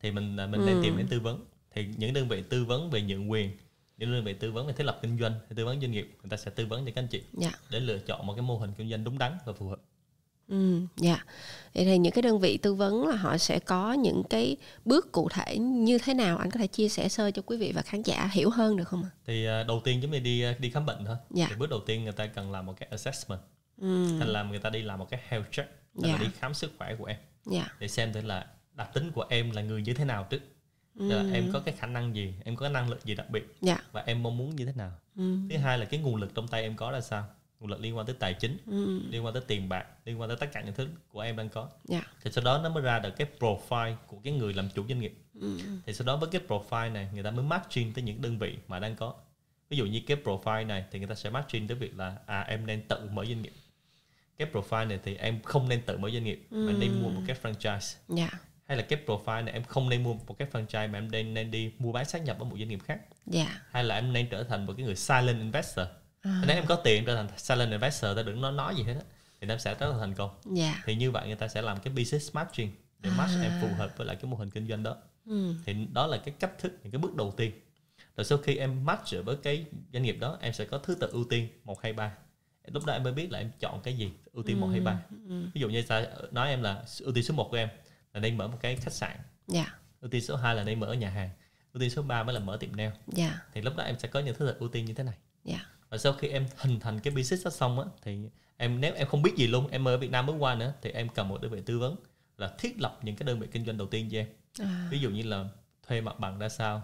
[0.01, 0.65] Thì mình à, mình Ừ.
[0.65, 1.45] nên tìm đến tư vấn.
[1.75, 3.51] Thì những đơn vị tư vấn về nhượng quyền
[3.97, 6.29] Những đơn vị tư vấn về thiết lập kinh doanh Tư vấn doanh nghiệp Người
[6.29, 7.51] ta sẽ tư vấn cho các anh chị dạ.
[7.69, 9.81] để lựa chọn một cái mô hình kinh doanh đúng đắn và phù hợp
[10.47, 11.25] Ừ, dạ.
[11.73, 15.11] Vậy thì những cái đơn vị tư vấn là họ sẽ có những cái bước
[15.11, 17.81] cụ thể như thế nào anh có thể chia sẻ sơ cho quý vị và
[17.81, 19.09] khán giả hiểu hơn được không ạ?
[19.25, 21.15] Thì uh, đầu tiên chúng ta đi đi khám bệnh thôi.
[21.29, 21.47] Dạ.
[21.49, 23.41] Thì bước đầu tiên người ta cần làm một cái assessment.
[23.81, 24.07] Ừ.
[24.19, 26.11] Thành làm người ta đi làm một cái health check, dạ.
[26.11, 27.17] là đi khám sức khỏe của em.
[27.45, 27.67] Dạ.
[27.79, 30.41] Để xem thử là đặc tính của em là người như thế nào trước.
[30.95, 31.09] Ừ.
[31.09, 33.55] Là em có cái khả năng gì, em có cái năng lực gì đặc biệt
[33.61, 33.83] dạ.
[33.91, 34.91] và em mong muốn như thế nào.
[35.15, 35.37] Ừ.
[35.49, 37.25] Thứ hai là cái nguồn lực trong tay em có ra sao
[37.61, 39.01] nguồn lực liên quan tới tài chính ừ.
[39.09, 41.49] liên quan tới tiền bạc liên quan tới tất cả những thứ của em đang
[41.49, 42.03] có yeah.
[42.03, 42.11] Dạ.
[42.23, 44.99] thì sau đó nó mới ra được cái profile của cái người làm chủ doanh
[44.99, 45.59] nghiệp ừ.
[45.85, 48.57] thì sau đó với cái profile này người ta mới matching tới những đơn vị
[48.67, 49.13] mà đang có
[49.69, 52.41] ví dụ như cái profile này thì người ta sẽ matching tới việc là à
[52.41, 53.53] em nên tự mở doanh nghiệp
[54.37, 56.67] cái profile này thì em không nên tự mở doanh nghiệp ừ.
[56.67, 58.31] mà nên mua một cái franchise yeah.
[58.31, 58.39] Dạ.
[58.65, 61.33] hay là cái profile này em không nên mua một cái franchise mà em nên
[61.33, 62.99] nên đi mua bán sát nhập ở một doanh nghiệp khác
[63.33, 63.47] yeah.
[63.47, 63.61] Dạ.
[63.71, 65.87] hay là em nên trở thành một cái người silent investor
[66.21, 66.43] à.
[66.47, 69.03] nếu em có tiền trở thành silent investor ta đừng nói nói gì hết á
[69.41, 70.75] thì em sẽ rất là thành công yeah.
[70.75, 70.83] Dạ.
[70.85, 73.15] thì như vậy người ta sẽ làm cái business matching để à.
[73.17, 75.53] match em phù hợp với lại cái mô hình kinh doanh đó ừ.
[75.65, 77.51] thì đó là cái cách thức những cái bước đầu tiên
[78.17, 81.07] rồi sau khi em match với cái doanh nghiệp đó em sẽ có thứ tự
[81.11, 82.11] ưu tiên một hai ba
[82.67, 84.99] lúc đó em mới biết là em chọn cái gì ưu tiên một hay ba
[85.29, 85.45] ừ.
[85.53, 87.69] ví dụ như ta nói em là ưu tiên số 1 của em
[88.13, 89.23] là nên mở một cái khách sạn yeah.
[89.47, 89.75] Dạ.
[90.01, 91.29] ưu tiên số 2 là nên mở nhà hàng
[91.73, 93.03] ưu tiên số 3 mới là mở tiệm nail yeah.
[93.07, 93.41] Dạ.
[93.53, 95.61] thì lúc đó em sẽ có những thứ tự ưu tiên như thế này yeah
[95.91, 98.19] và sau khi em hình thành cái business đó xong á thì
[98.57, 100.91] em nếu em không biết gì luôn em ở Việt Nam mới qua nữa thì
[100.91, 101.95] em cần một đơn vị tư vấn
[102.37, 104.27] là thiết lập những cái đơn vị kinh doanh đầu tiên cho em
[104.59, 104.87] à.
[104.91, 105.45] ví dụ như là
[105.87, 106.83] thuê mặt bằng ra sao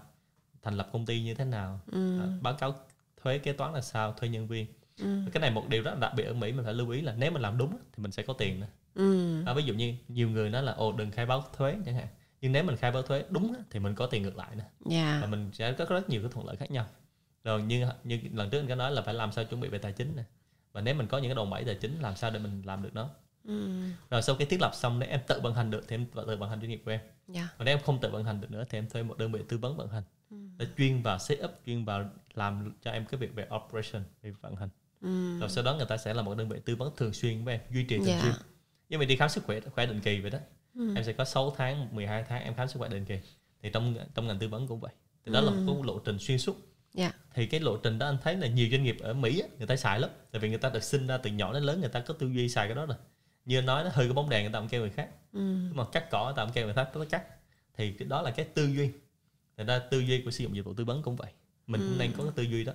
[0.61, 2.19] thành lập công ty như thế nào ừ.
[2.19, 2.75] à, báo cáo
[3.23, 4.65] thuế kế toán là sao thuê nhân viên
[4.99, 5.21] ừ.
[5.33, 7.13] cái này một điều rất là đặc biệt ở Mỹ mình phải lưu ý là
[7.17, 9.43] nếu mình làm đúng thì mình sẽ có tiền nữa ừ.
[9.45, 12.07] à, ví dụ như nhiều người nói là ồ đừng khai báo thuế chẳng hạn
[12.41, 15.05] nhưng nếu mình khai báo thuế đúng thì mình có tiền ngược lại nữa yeah.
[15.05, 15.19] Dạ.
[15.21, 16.85] và mình sẽ có rất nhiều cái thuận lợi khác nhau
[17.47, 19.77] rồi như như lần trước anh có nói là phải làm sao chuẩn bị về
[19.77, 20.25] tài chính này
[20.71, 22.83] và nếu mình có những cái đòn bẩy tài chính làm sao để mình làm
[22.83, 23.09] được nó
[23.47, 23.69] ừ.
[24.09, 26.37] rồi sau khi thiết lập xong nếu em tự vận hành được thì em tự
[26.37, 27.11] vận hành doanh nghiệp của em yeah.
[27.27, 27.49] Dạ.
[27.57, 29.39] còn nếu em không tự vận hành được nữa thì em thuê một đơn vị
[29.47, 30.37] tư vấn vận hành ừ.
[30.57, 34.31] để chuyên vào set up chuyên vào làm cho em cái việc về operation về
[34.41, 34.69] vận hành
[35.01, 35.39] ừ.
[35.39, 37.53] rồi sau đó người ta sẽ là một đơn vị tư vấn thường xuyên với
[37.53, 38.23] em duy trì thường yeah.
[38.23, 38.31] Dạ.
[38.31, 38.41] xuyên
[38.89, 40.39] như mình đi khám sức khỏe khỏe định kỳ vậy đó
[40.75, 40.95] ừ.
[40.95, 43.19] em sẽ có 6 tháng 12 tháng em khám sức khỏe định kỳ
[43.61, 44.91] thì trong trong ngành tư vấn cũng vậy
[45.25, 45.45] thì đó ừ.
[45.45, 46.66] là một cái lộ trình xuyên suốt
[46.97, 47.13] yeah.
[47.13, 47.19] Dạ.
[47.33, 49.75] thì cái lộ trình đó anh thấy là nhiều doanh nghiệp ở Mỹ người ta
[49.75, 51.99] xài lắm tại vì người ta được sinh ra từ nhỏ đến lớn người ta
[51.99, 52.97] có tư duy xài cái đó rồi
[53.45, 55.39] như anh nói nó hơi cái bóng đèn người ta cũng kêu người khác ừ.
[55.73, 57.23] mà cắt cỏ người ta cũng kêu người khác nó cắt
[57.77, 58.91] thì cái đó là cái tư duy
[59.57, 61.31] người ta tư duy của sử dụng dịch vụ tư vấn cũng vậy
[61.67, 61.87] mình ừ.
[61.87, 62.73] cũng nên có cái tư duy đó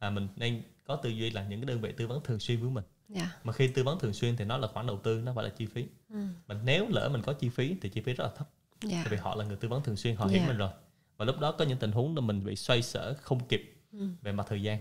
[0.00, 2.60] là mình nên có tư duy là những cái đơn vị tư vấn thường xuyên
[2.60, 3.28] với mình yeah.
[3.28, 3.40] Dạ.
[3.44, 5.50] mà khi tư vấn thường xuyên thì nó là khoản đầu tư nó phải là
[5.50, 6.18] chi phí ừ.
[6.46, 8.48] mà nếu lỡ mình có chi phí thì chi phí rất là thấp
[8.82, 8.92] yeah.
[8.92, 9.02] Dạ.
[9.04, 10.70] tại vì họ là người tư vấn thường xuyên họ hiểu mình rồi
[11.16, 14.08] và lúc đó có những tình huống là mình bị xoay sở không kịp ừ.
[14.22, 14.78] về mặt thời gian.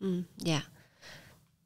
[0.00, 0.62] Ừ dạ.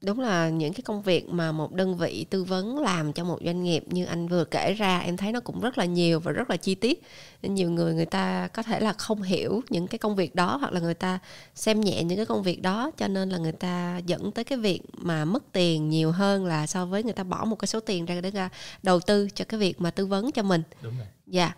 [0.00, 3.38] Đúng là những cái công việc mà một đơn vị tư vấn làm cho một
[3.44, 6.32] doanh nghiệp như anh vừa kể ra em thấy nó cũng rất là nhiều và
[6.32, 7.02] rất là chi tiết.
[7.42, 10.56] Nên nhiều người người ta có thể là không hiểu những cái công việc đó
[10.56, 11.18] hoặc là người ta
[11.54, 14.58] xem nhẹ những cái công việc đó cho nên là người ta dẫn tới cái
[14.58, 17.80] việc mà mất tiền nhiều hơn là so với người ta bỏ một cái số
[17.80, 18.48] tiền ra để ra
[18.82, 20.62] đầu tư cho cái việc mà tư vấn cho mình.
[20.82, 21.06] Đúng rồi.
[21.26, 21.44] Dạ.
[21.44, 21.56] yeah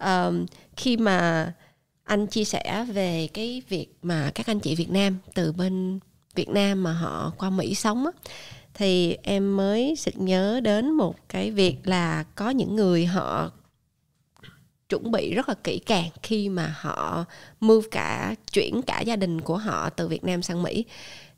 [0.00, 1.52] um, khi mà
[2.04, 6.00] anh chia sẻ về cái việc mà các anh chị Việt Nam từ bên
[6.34, 8.12] Việt Nam mà họ qua Mỹ sống á,
[8.74, 13.50] thì em mới sực nhớ đến một cái việc là có những người họ
[14.88, 17.24] chuẩn bị rất là kỹ càng khi mà họ
[17.60, 20.84] move cả chuyển cả gia đình của họ từ Việt Nam sang Mỹ.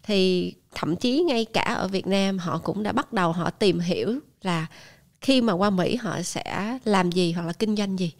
[0.03, 3.79] Thì thậm chí ngay cả ở Việt Nam họ cũng đã bắt đầu họ tìm
[3.79, 4.67] hiểu là
[5.21, 8.13] khi mà qua Mỹ họ sẽ làm gì hoặc là kinh doanh gì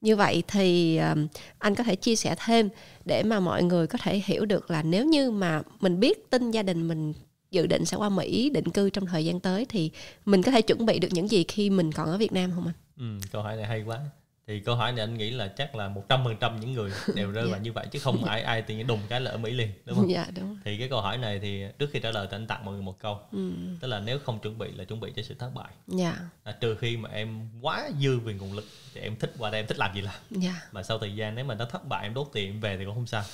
[0.00, 1.14] như vậy thì ờ,
[1.58, 2.68] anh có thể chia sẻ thêm
[3.04, 6.50] để mà mọi người có thể hiểu được là nếu như mà mình biết tin
[6.50, 7.12] gia đình mình
[7.50, 9.90] dự định sẽ qua Mỹ định cư trong thời gian tới thì
[10.24, 12.66] mình có thể chuẩn bị được những gì khi mình còn ở Việt Nam không
[12.66, 12.74] anh?
[12.98, 14.00] Ừ, câu hỏi này hay quá
[14.48, 16.90] thì câu hỏi này anh nghĩ là chắc là một trăm phần trăm những người
[17.14, 17.50] đều rơi yeah.
[17.52, 19.70] vào như vậy chứ không ai ai tự nhiên đùng cái là ở Mỹ liền
[19.84, 20.10] đúng không?
[20.10, 20.58] Dạ đúng.
[20.64, 22.82] Thì cái câu hỏi này thì trước khi trả lời thì anh tặng mọi người
[22.82, 23.52] một câu ừ.
[23.80, 25.68] tức là nếu không chuẩn bị là chuẩn bị cho sự thất bại.
[25.86, 26.18] Dạ.
[26.44, 29.60] À, trừ khi mà em quá dư về nguồn lực thì em thích qua đây
[29.60, 30.14] em thích làm gì làm.
[30.30, 30.54] Dạ.
[30.72, 32.84] Mà sau thời gian nếu mà nó thất bại em đốt tiền em về thì
[32.84, 33.24] cũng không sao.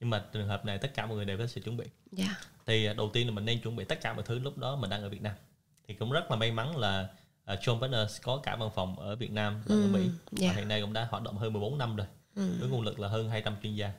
[0.00, 1.84] Nhưng mà trường hợp này tất cả mọi người đều có sự chuẩn bị.
[2.12, 2.36] Dạ.
[2.66, 4.76] Thì à, đầu tiên là mình nên chuẩn bị tất cả mọi thứ lúc đó
[4.76, 5.34] mình đang ở Việt Nam.
[5.88, 7.08] Thì cũng rất là may mắn là
[7.52, 10.12] uh, John Partners có cả văn phòng ở Việt Nam và ừ, ở Mỹ yeah.
[10.30, 10.52] và dạ.
[10.52, 12.56] hiện nay cũng đã hoạt động hơn 14 năm rồi ừ.
[12.60, 13.92] với nguồn lực là hơn 200 chuyên gia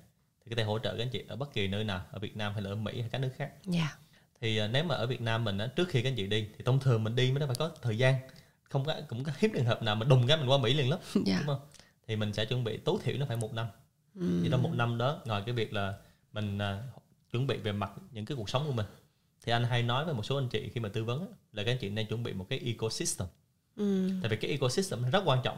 [0.45, 2.37] thì có thể hỗ trợ các anh chị ở bất kỳ nơi nào ở Việt
[2.37, 3.65] Nam hay là ở Mỹ hay các nước khác yeah.
[3.65, 3.97] Dạ.
[4.41, 6.47] thì uh, nếu mà ở Việt Nam mình á, trước khi các anh chị đi
[6.57, 8.15] thì thông thường mình đi mới phải có thời gian
[8.63, 10.89] không có cũng có hiếm trường hợp nào mà đùng cái mình qua Mỹ liền
[10.89, 11.25] lắm yeah.
[11.25, 11.37] Dạ.
[11.37, 11.67] đúng không
[12.07, 13.67] thì mình sẽ chuẩn bị tối thiểu nó phải một năm
[14.15, 14.39] ừ.
[14.43, 15.93] thì trong một năm đó ngoài cái việc là
[16.33, 18.85] mình uh, chuẩn bị về mặt những cái cuộc sống của mình
[19.43, 21.71] thì anh hay nói với một số anh chị khi mà tư vấn là các
[21.71, 23.27] anh chị nên chuẩn bị một cái ecosystem
[23.75, 24.09] ừ.
[24.21, 25.57] tại vì cái ecosystem rất quan trọng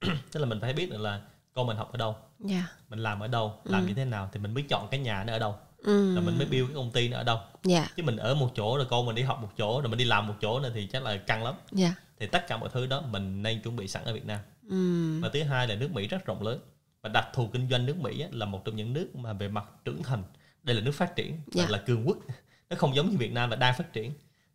[0.32, 1.20] tức là mình phải biết được là
[1.52, 2.16] con mình học ở đâu
[2.48, 2.62] yeah.
[2.62, 2.76] Dạ.
[2.88, 3.88] mình làm ở đâu làm ừ.
[3.88, 6.14] như thế nào thì mình biết chọn cái nhà nó ở đâu ừ.
[6.14, 7.52] rồi mình mới build cái công ty nó ở đâu yeah.
[7.64, 7.88] Dạ.
[7.96, 10.04] chứ mình ở một chỗ rồi con mình đi học một chỗ rồi mình đi
[10.04, 11.92] làm một chỗ nữa thì chắc là căng lắm yeah.
[11.92, 11.94] Dạ.
[12.18, 15.20] thì tất cả mọi thứ đó mình nên chuẩn bị sẵn ở Việt Nam ừ.
[15.20, 16.60] và thứ hai là nước Mỹ rất rộng lớn
[17.02, 19.64] và đặc thù kinh doanh nước Mỹ là một trong những nước mà về mặt
[19.84, 20.22] trưởng thành
[20.62, 21.70] đây là nước phát triển yeah.
[21.70, 22.18] là cường quốc
[22.70, 24.12] nó không giống như Việt Nam và đang phát triển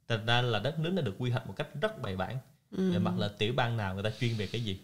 [0.07, 2.37] thật ra là đất nước nó được quy hoạch một cách rất bài bản
[2.71, 2.91] ừ.
[2.91, 4.80] về mặt là tiểu bang nào người ta chuyên về cái gì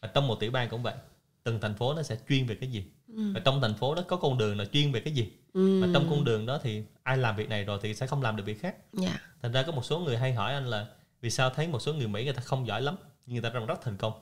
[0.00, 0.94] và trong một tiểu bang cũng vậy
[1.42, 3.32] từng thành phố nó sẽ chuyên về cái gì ừ.
[3.34, 5.82] và trong thành phố đó có con đường là chuyên về cái gì ừ.
[5.82, 8.36] và trong con đường đó thì ai làm việc này rồi thì sẽ không làm
[8.36, 9.12] được việc khác yeah.
[9.12, 9.20] Dạ.
[9.42, 10.86] thành ra có một số người hay hỏi anh là
[11.20, 13.58] vì sao thấy một số người mỹ người ta không giỏi lắm nhưng người ta
[13.58, 14.12] đang rất thành công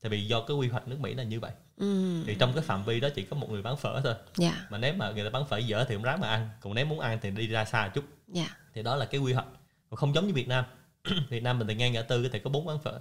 [0.00, 2.22] tại vì do cái quy hoạch nước mỹ là như vậy ừ.
[2.26, 4.54] thì trong cái phạm vi đó chỉ có một người bán phở thôi yeah.
[4.54, 4.66] Dạ.
[4.70, 6.86] mà nếu mà người ta bán phở dở thì không ráng mà ăn còn nếu
[6.86, 8.48] muốn ăn thì đi ra xa chút yeah.
[8.48, 8.56] Dạ.
[8.74, 9.46] thì đó là cái quy hoạch
[9.90, 10.64] còn không giống như việt nam
[11.28, 13.00] việt nam mình thì ngay ngã tư có thể có bốn quán phở.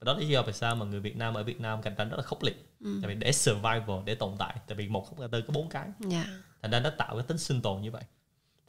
[0.00, 1.94] Và đó là lý do vì sao mà người Việt Nam ở Việt Nam cạnh
[1.98, 2.66] tranh rất là khốc liệt.
[2.80, 2.98] Ừ.
[3.02, 5.88] tại vì để survival để tồn tại tại vì một ngã tư có bốn cái.
[6.10, 6.26] Yeah.
[6.62, 8.02] thành ra nó tạo cái tính sinh tồn như vậy.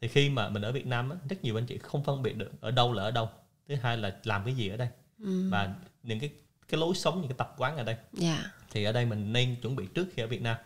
[0.01, 2.37] Thì khi mà mình ở Việt Nam á, rất nhiều anh chị không phân biệt
[2.37, 3.29] được ở đâu là ở đâu.
[3.67, 4.87] Thứ hai là làm cái gì ở đây.
[5.23, 5.49] Ừ.
[5.49, 6.29] và những cái
[6.67, 7.95] cái lối sống những cái tập quán ở đây.
[8.21, 8.45] Yeah.
[8.71, 10.57] thì ở đây mình nên chuẩn bị trước khi ở Việt Nam.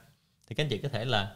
[0.47, 1.35] Thì các anh chị có thể là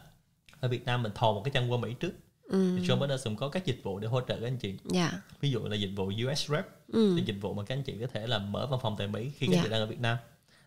[0.60, 2.12] ở Việt Nam mình thò một cái chân qua Mỹ trước
[2.50, 2.78] ừ.
[2.82, 5.12] thì Berners cũng có các dịch vụ để hỗ trợ các anh chị yeah.
[5.12, 5.20] Dạ.
[5.40, 7.14] ví dụ là dịch vụ US Rep ừ.
[7.16, 9.30] thì dịch vụ mà các anh chị có thể là mở văn phòng tại Mỹ
[9.38, 9.58] khi các yeah.
[9.58, 9.78] anh chị dạ.
[9.78, 10.16] đang ở Việt Nam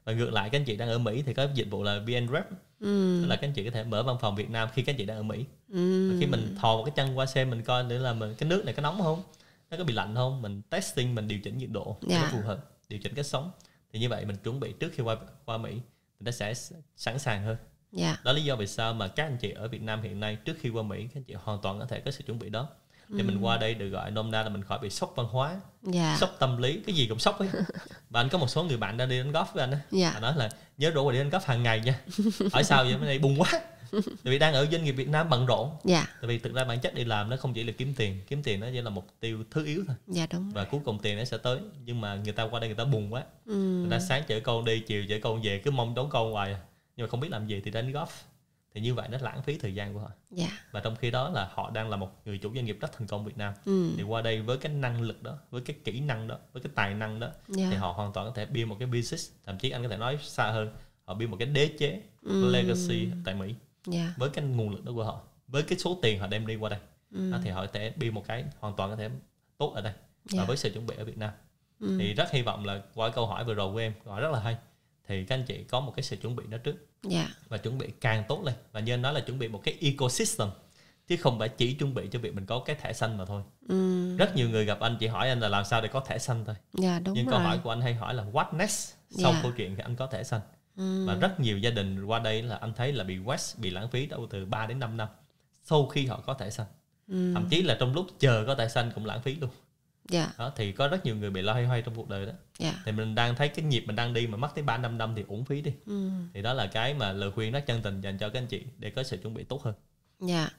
[0.04, 2.28] và ngược lại các anh chị đang ở Mỹ thì có dịch vụ là VN
[2.34, 2.46] Rep
[2.80, 3.19] ừ.
[3.22, 4.98] tức là các anh chị có thể mở văn phòng Việt Nam khi các anh
[4.98, 6.12] chị đang ở Mỹ ừ.
[6.12, 8.50] và khi mình thò một cái chân qua xem mình coi nữa là mình cái
[8.50, 9.24] nước này có nóng không
[9.72, 12.22] nó có bị lạnh không mình testing mình điều chỉnh nhiệt độ yeah.
[12.22, 12.32] nó dạ.
[12.32, 13.52] phù hợp điều chỉnh cách sống
[13.93, 15.15] thì như vậy mình chuẩn bị trước khi qua
[15.46, 15.80] qua Mỹ
[16.19, 16.54] nó sẽ
[16.96, 17.58] sẵn sàng hơn
[17.97, 18.17] yeah.
[18.17, 18.21] Dạ.
[18.23, 20.36] đó là lý do vì sao mà các anh chị ở Việt Nam hiện nay
[20.36, 22.49] trước khi qua Mỹ các anh chị hoàn toàn có thể có sự chuẩn bị
[22.49, 22.67] đó
[23.08, 23.27] để ừ.
[23.27, 25.62] mình qua đây được gọi nôm na là mình khỏi bị sốc văn hóa yeah.
[25.84, 26.17] Dạ.
[26.19, 27.49] sốc tâm lý cái gì cũng sốc ấy
[28.10, 30.13] và anh có một số người bạn đang đi đánh golf với anh á yeah.
[30.13, 30.19] Dạ.
[30.19, 31.99] nói là nhớ rủ đi đánh golf hàng ngày nha
[32.53, 33.49] hỏi sao vậy bên đây buồn quá
[33.91, 36.08] tại vì đang ở doanh nghiệp Việt Nam bận rộn dạ.
[36.21, 38.43] tại vì thực ra bản chất đi làm nó không chỉ là kiếm tiền kiếm
[38.43, 41.17] tiền nó chỉ là mục tiêu thứ yếu thôi dạ đúng và cuối cùng tiền
[41.17, 43.56] nó sẽ tới nhưng mà người ta qua đây người ta buồn quá ừ.
[43.56, 46.56] người ta sáng chở con đi chiều chở con về cứ mong đón con hoài
[46.95, 48.08] nhưng mà không biết làm gì thì đánh golf
[48.73, 50.49] thì như vậy nó lãng phí thời gian của họ yeah.
[50.49, 50.60] Dạ.
[50.71, 53.08] và trong khi đó là họ đang là một người chủ doanh nghiệp rất thành
[53.08, 53.91] công Việt Nam ừ.
[53.97, 56.71] thì qua đây với cái năng lực đó với cái kỹ năng đó với cái
[56.75, 57.38] tài năng đó yeah.
[57.47, 57.67] Dạ.
[57.71, 59.97] thì họ hoàn toàn có thể build một cái business thậm chí anh có thể
[59.97, 60.73] nói xa hơn
[61.06, 62.51] họ build một cái đế chế ừ.
[62.51, 63.56] legacy tại Mỹ
[63.91, 64.17] yeah.
[64.17, 66.69] với cái nguồn lực đó của họ với cái số tiền họ đem đi qua
[66.69, 66.79] đây
[67.12, 67.34] ừ.
[67.43, 69.10] thì họ có thể build một cái hoàn toàn có thể
[69.58, 70.39] tốt ở đây yeah.
[70.39, 71.32] và với sự chuẩn bị ở Việt Nam
[71.79, 71.95] ừ.
[71.99, 74.39] thì rất hy vọng là qua câu hỏi vừa rồi của em hỏi rất là
[74.39, 74.58] hay
[75.08, 76.76] thì các anh chị có một cái sự chuẩn bị đó trước
[77.10, 77.28] yeah.
[77.28, 77.36] Dạ.
[77.50, 79.78] và chuẩn bị càng tốt lên và như anh nói là chuẩn bị một cái
[79.82, 80.50] ecosystem
[81.08, 83.44] chứ không phải chỉ chuẩn bị cho việc mình có cái thẻ xanh mà thôi
[83.68, 84.16] ừ.
[84.18, 86.46] rất nhiều người gặp anh chỉ hỏi anh là làm sao để có thẻ xanh
[86.46, 87.32] thôi yeah, dạ, đúng nhưng rồi.
[87.32, 89.36] câu hỏi của anh hay hỏi là what next sau yeah.
[89.36, 89.39] Dạ.
[89.42, 90.42] câu chuyện thì anh có thẻ xanh
[90.78, 91.06] ừ.
[91.08, 93.89] và rất nhiều gia đình qua đây là anh thấy là bị west bị lãng
[93.89, 95.08] phí đâu từ 3 đến 5 năm
[95.63, 96.68] sau khi họ có thẻ xanh
[97.08, 97.34] ừ.
[97.34, 99.50] thậm chí là trong lúc chờ có thẻ xanh cũng lãng phí luôn
[100.12, 100.28] yeah.
[100.28, 100.34] Dạ.
[100.38, 102.76] đó thì có rất nhiều người bị loay hoay trong cuộc đời đó yeah.
[102.76, 102.82] Dạ.
[102.86, 105.13] thì mình đang thấy cái nhịp mình đang đi mà mất tới ba năm năm
[105.16, 106.10] thì uổng phí đi ừ.
[106.34, 108.62] thì đó là cái mà lời khuyên rất chân tình dành cho các anh chị
[108.78, 109.74] để có sự chuẩn bị tốt hơn
[110.20, 110.54] dạ yeah.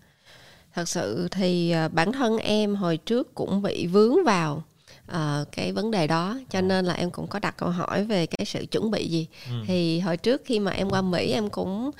[0.74, 4.64] thật sự thì à, bản thân em hồi trước cũng bị vướng vào
[5.12, 6.62] uh, cái vấn đề đó cho ừ.
[6.62, 9.54] nên là em cũng có đặt câu hỏi về cái sự chuẩn bị gì ừ.
[9.66, 11.90] thì hồi trước khi mà em qua mỹ em cũng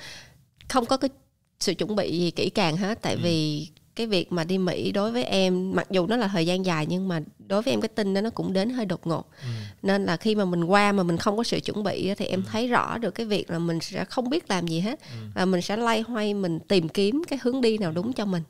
[0.69, 1.09] không có cái
[1.59, 3.19] sự chuẩn bị gì kỹ càng hết tại ừ.
[3.23, 6.65] vì cái việc mà đi Mỹ đối với em mặc dù nó là thời gian
[6.65, 9.29] dài nhưng mà đối với em cái tin đó nó cũng đến hơi đột ngột
[9.41, 9.47] ừ.
[9.81, 12.43] nên là khi mà mình qua mà mình không có sự chuẩn bị thì em
[12.43, 12.49] ừ.
[12.51, 15.15] thấy rõ được cái việc là mình sẽ không biết làm gì hết ừ.
[15.35, 18.43] và mình sẽ lay hoay mình tìm kiếm cái hướng đi nào đúng cho mình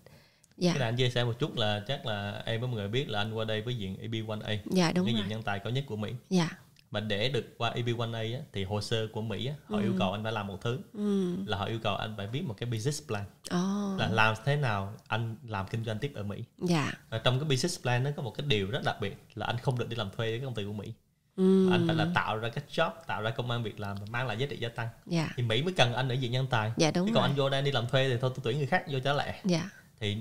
[0.58, 0.72] dạ.
[0.72, 3.10] cái này anh chia sẻ một chút là chắc là em với mọi người biết
[3.10, 5.22] là anh qua đây với diện AB1A dạ đúng cái rồi.
[5.22, 6.50] diện nhân tài cao nhất của Mỹ dạ
[6.96, 9.84] mà để được qua AB1A á, thì hồ sơ của Mỹ á, họ ừ.
[9.84, 11.36] yêu cầu anh phải làm một thứ ừ.
[11.46, 14.00] là họ yêu cầu anh phải viết một cái business plan oh.
[14.00, 16.94] là làm thế nào anh làm kinh doanh tiếp ở Mỹ dạ.
[17.10, 19.58] và trong cái business plan nó có một cái điều rất đặc biệt là anh
[19.58, 20.94] không được đi làm thuê với công ty của Mỹ
[21.36, 21.72] ừ.
[21.72, 24.28] anh phải là tạo ra cái job tạo ra công an việc làm và mang
[24.28, 25.30] lại giá trị gia tăng dạ.
[25.36, 27.50] thì Mỹ mới cần anh ở diện nhân tài dạ, đúng chứ còn anh vô
[27.50, 29.70] đây đi làm thuê thì thôi tôi tuyển người khác vô trả lẹ dạ.
[30.00, 30.18] thì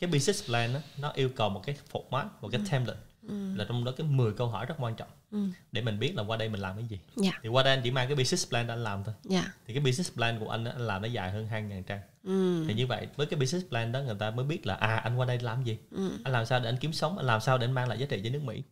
[0.00, 2.66] cái business plan đó, nó yêu cầu một cái format một cái ừ.
[2.70, 3.56] template ừ.
[3.56, 5.38] là trong đó cái 10 câu hỏi rất quan trọng ừ.
[5.72, 7.34] để mình biết là qua đây mình làm cái gì yeah.
[7.34, 7.40] Dạ.
[7.42, 9.44] thì qua đây anh chỉ mang cái business plan anh làm thôi yeah.
[9.44, 9.52] Dạ.
[9.66, 12.64] thì cái business plan của anh, anh làm nó dài hơn hai ngàn trang ừ.
[12.68, 15.16] thì như vậy với cái business plan đó người ta mới biết là à anh
[15.16, 16.10] qua đây làm gì ừ.
[16.24, 18.06] anh làm sao để anh kiếm sống anh làm sao để anh mang lại giá
[18.06, 18.62] trị cho nước mỹ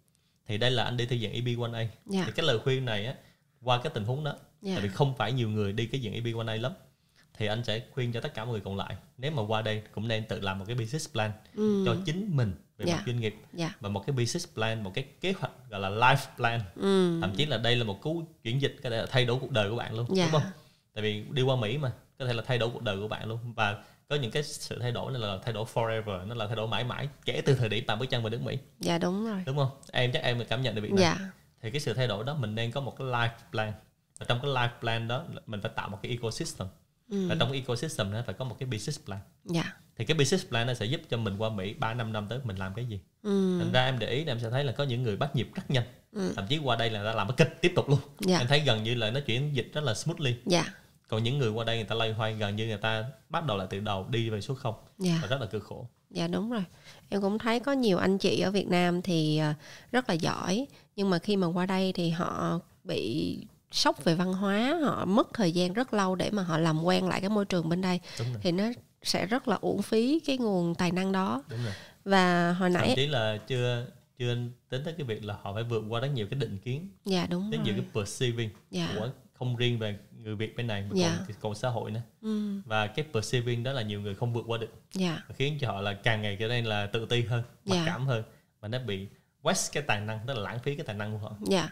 [0.46, 1.90] thì đây là anh đi theo diện EB1A yeah.
[2.06, 2.22] Dạ.
[2.26, 3.14] thì cái lời khuyên này á
[3.62, 4.30] qua cái tình huống đó
[4.62, 4.78] yeah.
[4.78, 6.72] tại vì không phải nhiều người đi cái diện EB1A lắm
[7.38, 9.82] thì anh sẽ khuyên cho tất cả mọi người còn lại nếu mà qua đây
[9.94, 11.82] cũng nên tự làm một cái business plan ừ.
[11.86, 12.98] cho chính mình về yeah.
[12.98, 13.12] mặt dạ.
[13.12, 13.80] doanh nghiệp yeah.
[13.80, 17.18] và một cái business plan một cái kế hoạch gọi là life plan ừ.
[17.20, 19.50] thậm chí là đây là một cú chuyển dịch có thể là thay đổi cuộc
[19.50, 20.32] đời của bạn luôn yeah.
[20.32, 20.50] đúng không
[20.94, 23.28] tại vì đi qua mỹ mà có thể là thay đổi cuộc đời của bạn
[23.28, 26.46] luôn và có những cái sự thay đổi này là thay đổi forever nó là
[26.46, 28.98] thay đổi mãi mãi kể từ thời điểm bạn bước chân vào nước mỹ dạ
[28.98, 31.18] đúng rồi đúng không em chắc em cảm nhận được việc này dạ.
[31.62, 33.72] thì cái sự thay đổi đó mình nên có một cái life plan
[34.18, 36.68] và trong cái life plan đó mình phải tạo một cái ecosystem
[37.10, 37.28] ừ.
[37.28, 39.76] và trong cái ecosystem đó phải có một cái business plan dạ.
[39.98, 42.38] Thì cái business plan nó sẽ giúp cho mình qua Mỹ 3 năm năm tới
[42.44, 43.58] mình làm cái gì ừ.
[43.58, 45.48] thành ra em để ý là em sẽ thấy là có những người bắt nhịp
[45.54, 46.32] rất nhanh ừ.
[46.36, 48.38] thậm chí qua đây là đã làm cái kịch tiếp tục luôn dạ.
[48.38, 50.64] em thấy gần như là nó chuyển dịch rất là smoothly dạ.
[51.08, 53.56] còn những người qua đây người ta lay hoay gần như người ta bắt đầu
[53.56, 55.18] lại từ đầu đi về số không dạ.
[55.22, 56.64] và rất là cực khổ dạ đúng rồi
[57.08, 59.54] em cũng thấy có nhiều anh chị ở Việt Nam thì ờ,
[59.92, 63.36] rất là giỏi nhưng mà khi mà qua đây thì họ bị
[63.72, 67.08] sốc về văn hóa họ mất thời gian rất lâu để mà họ làm quen
[67.08, 68.00] lại cái môi trường bên đây
[68.42, 68.64] thì nó
[69.02, 71.74] sẽ rất là uổng phí cái nguồn tài năng đó Đúng rồi.
[72.04, 73.86] và hồi nãy thậm chí là chưa
[74.18, 74.36] chưa
[74.68, 77.26] tính tới cái việc là họ phải vượt qua rất nhiều cái định kiến dạ
[77.30, 77.66] đúng rất rồi.
[77.66, 78.94] nhiều cái perceiving dạ.
[78.98, 81.18] của không riêng về người Việt bên này mà dạ.
[81.26, 82.60] còn còn xã hội nữa ừ.
[82.64, 85.24] và cái perceiving đó là nhiều người không vượt qua được dạ.
[85.36, 87.82] khiến cho họ là càng ngày trở nên là tự ti hơn mặc dạ.
[87.86, 88.22] cảm hơn
[88.60, 89.06] và nó bị
[89.42, 91.70] waste cái tài năng tức là lãng phí cái tài năng của họ dạ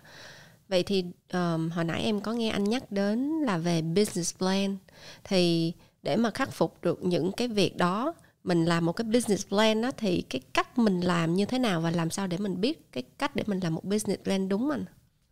[0.69, 4.77] vậy thì um, hồi nãy em có nghe anh nhắc đến là về business plan
[5.25, 5.73] thì
[6.05, 8.15] để mà khắc phục được những cái việc đó
[8.45, 11.81] mình làm một cái business plan đó thì cái cách mình làm như thế nào
[11.81, 14.69] và làm sao để mình biết cái cách để mình làm một business plan đúng
[14.69, 14.85] mình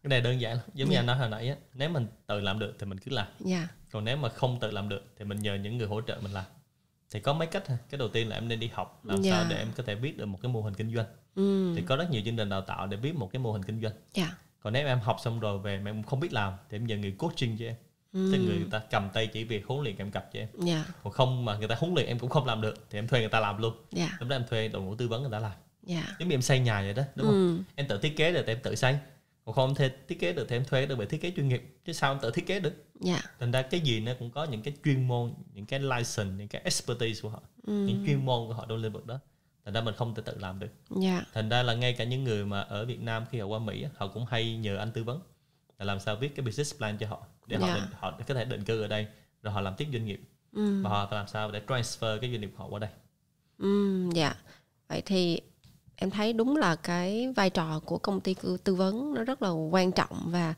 [0.03, 0.95] cái này đơn giản giống như yeah.
[0.95, 1.01] Dạ.
[1.01, 3.63] anh nói hồi nãy á nếu mình tự làm được thì mình cứ làm yeah.
[3.63, 3.69] Dạ.
[3.93, 6.33] còn nếu mà không tự làm được thì mình nhờ những người hỗ trợ mình
[6.33, 6.45] làm
[7.11, 9.35] thì có mấy cách cái đầu tiên là em nên đi học làm yeah.
[9.35, 9.51] sao dạ.
[9.51, 11.73] để em có thể viết được một cái mô hình kinh doanh ừ.
[11.77, 13.83] thì có rất nhiều chương trình đào tạo để viết một cái mô hình kinh
[13.83, 14.31] doanh yeah
[14.63, 16.97] còn nếu em học xong rồi về mà em không biết làm thì em nhờ
[16.97, 17.75] người coaching cho em
[18.13, 18.29] ừ.
[18.33, 20.87] tức người ta cầm tay chỉ việc huấn luyện kèm cặp cho em yeah.
[20.87, 20.95] Dạ.
[21.03, 23.21] còn không mà người ta huấn luyện em cũng không làm được thì em thuê
[23.21, 24.11] người ta làm luôn yeah.
[24.11, 24.17] Dạ.
[24.21, 25.53] lúc đó em thuê đội ngũ tư vấn người ta làm
[25.87, 26.05] yeah.
[26.07, 26.17] Dạ.
[26.19, 27.33] giống như em xây nhà vậy đó đúng ừ.
[27.33, 28.99] không em tự thiết kế được thì em tự xây
[29.45, 31.63] còn không thuê thiết kế được thì em thuê được về thiết kế chuyên nghiệp
[31.85, 32.75] chứ sao em tự thiết kế được
[33.07, 33.25] yeah.
[33.39, 36.49] thành ra cái gì nó cũng có những cái chuyên môn những cái license những
[36.49, 37.73] cái expertise của họ ừ.
[37.73, 39.19] những chuyên môn của họ trong lĩnh vực đó
[39.65, 40.69] thành ra mình không thể tự làm được
[41.03, 41.25] yeah.
[41.33, 43.87] Thành ra là ngay cả những người mà ở Việt Nam khi họ qua Mỹ
[43.97, 45.21] họ cũng hay nhờ anh tư vấn
[45.79, 47.63] là làm sao viết cái business plan cho họ để yeah.
[47.63, 47.75] họ dạ.
[47.75, 49.07] định, họ có thể định cư ở đây
[49.43, 50.21] rồi họ làm tiếp doanh nghiệp
[50.53, 50.83] ừ.
[50.83, 52.91] và họ làm sao để transfer cái doanh nghiệp họ qua đây
[53.59, 54.35] ừ dạ
[54.89, 55.41] vậy thì
[55.97, 59.51] em thấy đúng là cái vai trò của công ty tư vấn nó rất là
[59.51, 60.55] quan trọng và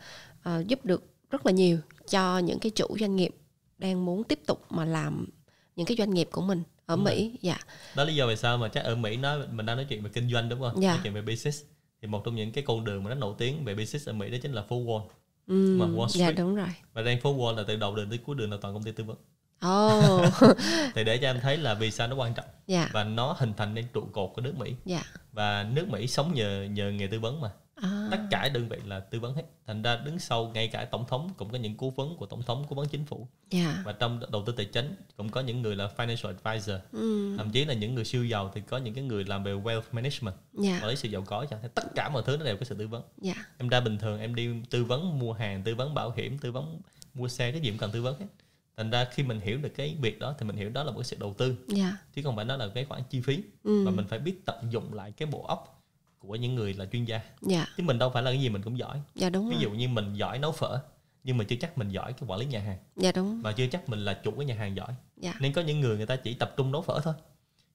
[0.48, 3.34] uh, giúp được rất là nhiều cho những cái chủ doanh nghiệp
[3.78, 5.26] đang muốn tiếp tục mà làm
[5.76, 7.38] những cái doanh nghiệp của mình ở đúng Mỹ rồi.
[7.42, 7.58] dạ
[7.96, 10.10] đó lý do vì sao mà chắc ở Mỹ nói mình đang nói chuyện về
[10.14, 10.90] kinh doanh đúng không dạ.
[10.90, 11.62] nói chuyện về business
[12.02, 14.30] thì một trong những cái con đường mà nó nổi tiếng về business ở Mỹ
[14.30, 15.08] đó chính là phố Wall
[15.46, 17.96] ừ, mà Wall dạ, Street dạ đúng rồi và đang phố Wall là từ đầu
[17.96, 19.16] đường tới cuối đường là toàn công ty tư vấn
[19.66, 20.32] Oh.
[20.94, 22.58] thì để cho em thấy là vì sao nó quan trọng yeah.
[22.66, 22.90] Dạ.
[22.92, 24.78] và nó hình thành nên trụ cột của nước Mỹ yeah.
[24.84, 25.02] Dạ.
[25.32, 28.08] và nước Mỹ sống nhờ nhờ nghề tư vấn mà à.
[28.10, 31.06] tất cả đơn vị là tư vấn hết thành ra đứng sau ngay cả tổng
[31.06, 33.74] thống cũng có những cố vấn của tổng thống cố vấn chính phủ yeah.
[33.76, 33.82] Dạ.
[33.84, 37.34] và trong đầu tư tài chính cũng có những người là financial advisor ừ.
[37.38, 39.82] thậm chí là những người siêu giàu thì có những cái người làm về wealth
[39.92, 40.82] management yeah.
[40.82, 42.88] quản lý sự giàu có cho tất cả mọi thứ nó đều có sự tư
[42.88, 43.36] vấn yeah.
[43.58, 46.52] em ra bình thường em đi tư vấn mua hàng tư vấn bảo hiểm tư
[46.52, 46.80] vấn
[47.14, 48.26] mua xe cái gì cũng cần tư vấn hết
[48.76, 50.98] thành ra khi mình hiểu được cái việc đó thì mình hiểu đó là một
[50.98, 51.94] cái sự đầu tư yeah.
[52.14, 53.82] chứ không phải đó là cái khoản chi phí ừ.
[53.84, 55.83] mà mình phải biết tận dụng lại cái bộ óc
[56.26, 57.66] của những người là chuyên gia dạ.
[57.76, 59.88] chứ mình đâu phải là cái gì mình cũng giỏi dạ đúng ví dụ như
[59.88, 60.80] mình giỏi nấu phở
[61.24, 63.66] nhưng mà chưa chắc mình giỏi cái quản lý nhà hàng dạ đúng và chưa
[63.66, 65.34] chắc mình là chủ cái nhà hàng giỏi dạ.
[65.40, 67.14] nên có những người người ta chỉ tập trung nấu phở thôi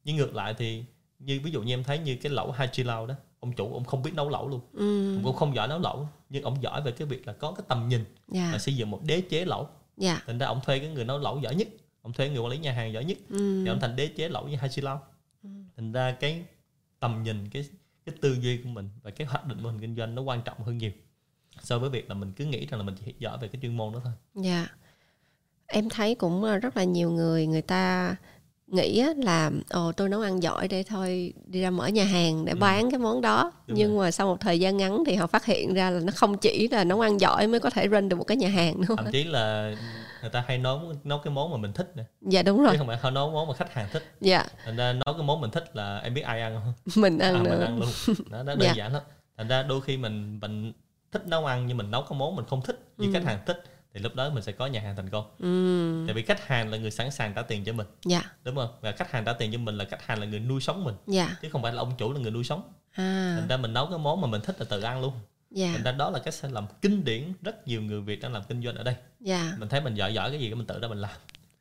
[0.04, 0.84] nhưng ngược lại thì
[1.20, 3.74] như ví dụ như em thấy như cái lẩu hai chi lao đó ông chủ
[3.74, 5.16] ông không biết nấu lẩu luôn ừ.
[5.16, 7.66] ông cũng không giỏi nấu lẩu nhưng ông giỏi về cái việc là có cái
[7.68, 8.52] tầm nhìn dạ.
[8.52, 10.22] là xây dựng một đế chế lẩu dạ.
[10.26, 11.68] thành ra ông thuê cái người nấu lẩu giỏi nhất
[12.02, 13.62] ông thuê người quản lý nhà hàng giỏi nhất ừ.
[13.64, 15.02] thì ông thành đế chế lẩu như hai chi lao
[15.44, 15.50] ừ.
[15.76, 16.46] thành ra cái
[17.00, 17.66] tầm nhìn cái
[18.10, 20.42] cái tư duy của mình và cái hoạch định mô hình kinh doanh nó quan
[20.42, 20.92] trọng hơn nhiều
[21.62, 23.78] so với việc là mình cứ nghĩ rằng là mình chỉ giỏi về cái chuyên
[23.78, 24.14] môn đó thôi.
[24.36, 24.58] Dạ.
[24.58, 24.72] Yeah.
[25.68, 28.16] Em thấy cũng ờ, rất là nhiều người người ta
[28.68, 32.52] nghĩ là ồ tôi nấu ăn giỏi để thôi đi ra mở nhà hàng để
[32.52, 32.58] ừ.
[32.60, 34.06] bán cái món đó Đúng nhưng rồi.
[34.06, 36.68] mà sau một thời gian ngắn thì họ phát hiện ra là nó không chỉ
[36.68, 39.06] là nấu ăn giỏi mới có thể run được một cái nhà hàng nữa thậm
[39.12, 39.76] chí là
[40.22, 42.78] người ta hay nấu nấu cái món mà mình thích nè dạ đúng rồi chứ
[42.78, 45.42] không phải họ nấu món mà khách hàng thích dạ thành ra nấu cái món
[45.42, 47.50] mình thích là em biết ai ăn không mình ăn à, nữa.
[47.50, 47.90] mình ăn luôn
[48.32, 48.74] đó, đó đơn dạ.
[48.74, 49.02] giản lắm
[49.38, 50.74] thành ra đôi khi mình mình
[51.12, 53.20] thích nấu ăn nhưng mình nấu cái món mình không thích nhưng ừ.
[53.20, 56.08] khách hàng thích thì lúc đó mình sẽ có nhà hàng thành công ừ.
[56.08, 58.22] tại vì khách hàng là người sẵn sàng trả tiền cho mình dạ.
[58.44, 60.62] đúng không và khách hàng trả tiền cho mình là khách hàng là người nuôi
[60.62, 61.38] sống mình dạ.
[61.42, 63.36] chứ không phải là ông chủ là người nuôi sống à.
[63.40, 65.14] thành ra mình nấu cái món mà mình thích là tự ăn luôn
[65.52, 65.72] dạ.
[65.74, 68.44] thành ra đó là cái sai lầm kinh điển rất nhiều người việt đang làm
[68.44, 69.54] kinh doanh ở đây dạ.
[69.58, 71.18] mình thấy mình giỏi giỏi cái gì cái mình tự ra mình làm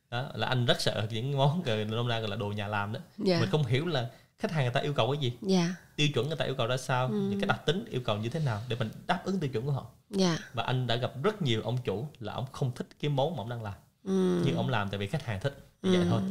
[0.09, 2.99] đó là anh rất sợ những món nôm na gọi là đồ nhà làm đó
[3.17, 3.39] dạ.
[3.39, 5.71] mình không hiểu là khách hàng người ta yêu cầu cái gì yeah.
[5.95, 7.13] Tiêu chuẩn người ta yêu cầu ra sao ừ.
[7.13, 9.65] những cái đặc tính yêu cầu như thế nào để mình đáp ứng tiêu chuẩn
[9.65, 9.85] của họ
[10.19, 10.39] yeah.
[10.53, 13.41] Và anh đã gặp rất nhiều ông chủ là ông không thích cái món mà
[13.41, 13.73] ông đang làm
[14.03, 14.41] ừ.
[14.45, 15.97] nhưng ông làm tại vì khách hàng thích như ừ.
[15.97, 16.21] vậy thôi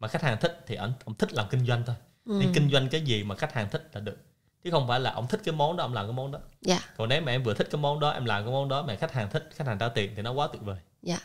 [0.00, 2.38] mà khách hàng thích thì ông, ông thích làm kinh doanh thôi ừ.
[2.40, 4.18] nên kinh doanh cái gì mà khách hàng thích là được
[4.66, 6.38] chứ không phải là ông thích cái món đó ông làm cái món đó.
[6.60, 6.78] Dạ.
[6.96, 8.96] còn nếu mà em vừa thích cái món đó em làm cái món đó mà
[8.96, 10.76] khách hàng thích khách hàng trả tiền thì nó quá tuyệt vời.
[11.02, 11.18] Dạ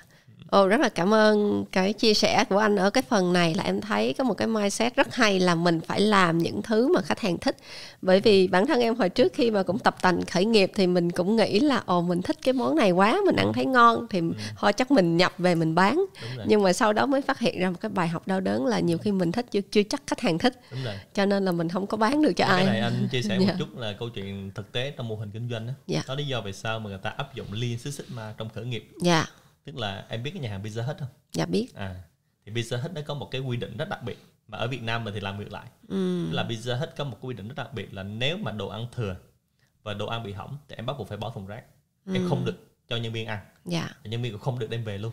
[0.50, 3.64] Ồ rất là cảm ơn cái chia sẻ của anh ở cái phần này là
[3.64, 7.02] em thấy có một cái mindset rất hay là mình phải làm những thứ mà
[7.02, 7.58] khách hàng thích.
[8.02, 10.88] Bởi vì bản thân em hồi trước khi mà cũng tập tành khởi nghiệp thì
[10.88, 14.08] mình cũng nghĩ là ồ mình thích cái món này quá, mình ăn thấy ngon
[14.10, 14.34] thì ừ.
[14.58, 16.06] thôi chắc mình nhập về mình bán.
[16.46, 18.80] Nhưng mà sau đó mới phát hiện ra một cái bài học đau đớn là
[18.80, 20.62] nhiều khi mình thích chưa, chưa chắc khách hàng thích.
[21.14, 22.66] Cho nên là mình không có bán được cho cái ai.
[22.66, 23.56] Cái này anh chia sẻ một dạ.
[23.60, 25.74] chút là câu chuyện thực tế trong mô hình kinh doanh đó.
[25.88, 26.04] Dạ.
[26.08, 28.66] Đó lý do vì sao mà người ta áp dụng Lean Six Sigma trong khởi
[28.66, 28.90] nghiệp.
[29.02, 29.26] Dạ
[29.66, 31.10] tức là em biết cái nhà hàng Pizza Hut không?
[31.34, 31.76] Dạ biết.
[31.76, 32.04] À
[32.46, 34.84] thì Pizza Hut nó có một cái quy định rất đặc biệt mà ở Việt
[34.84, 35.68] Nam mình thì làm ngược lại.
[35.88, 36.26] Ừ.
[36.28, 38.68] Tức là Pizza Hut có một quy định rất đặc biệt là nếu mà đồ
[38.68, 39.16] ăn thừa
[39.84, 41.64] và đồ ăn bị hỏng thì em bắt buộc phải bỏ thùng rác.
[42.06, 42.14] Ừ.
[42.14, 42.56] Em không được
[42.88, 43.40] cho nhân viên ăn.
[43.66, 43.90] Dạ.
[44.04, 45.12] Và nhân viên cũng không được đem về luôn.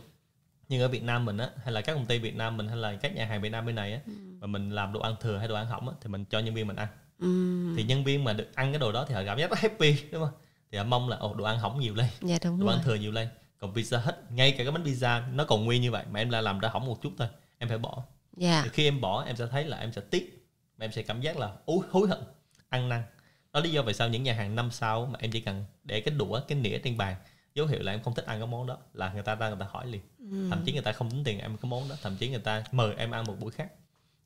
[0.68, 2.76] Nhưng ở Việt Nam mình á hay là các công ty Việt Nam mình hay
[2.76, 4.12] là các nhà hàng Việt Nam bên này á ừ.
[4.40, 6.54] mà mình làm đồ ăn thừa hay đồ ăn hỏng á thì mình cho nhân
[6.54, 6.88] viên mình ăn.
[7.18, 7.28] Ừ.
[7.76, 9.96] Thì nhân viên mà được ăn cái đồ đó thì họ cảm giác rất happy
[10.12, 10.34] đúng không?
[10.72, 12.08] Thì họ mong là ồ đồ ăn hỏng nhiều lên.
[12.20, 12.74] Dạ đúng đồ rồi.
[12.74, 13.28] ăn thừa nhiều lên
[13.58, 16.30] còn pizza hết ngay cả cái bánh pizza nó còn nguyên như vậy mà em
[16.30, 18.02] lại làm ra hỏng một chút thôi em phải bỏ
[18.40, 18.54] yeah.
[18.54, 18.62] Dạ.
[18.64, 20.46] thì khi em bỏ em sẽ thấy là em sẽ tiếc
[20.78, 22.18] mà em sẽ cảm giác là úi hối hận
[22.68, 23.02] ăn năn
[23.52, 26.00] đó lý do vì sao những nhà hàng năm sao mà em chỉ cần để
[26.00, 27.16] cái đũa cái nĩa trên bàn
[27.54, 29.58] dấu hiệu là em không thích ăn cái món đó là người ta ra người
[29.60, 30.48] ta hỏi liền ừ.
[30.50, 32.64] thậm chí người ta không tính tiền em cái món đó thậm chí người ta
[32.72, 33.70] mời em ăn một buổi khác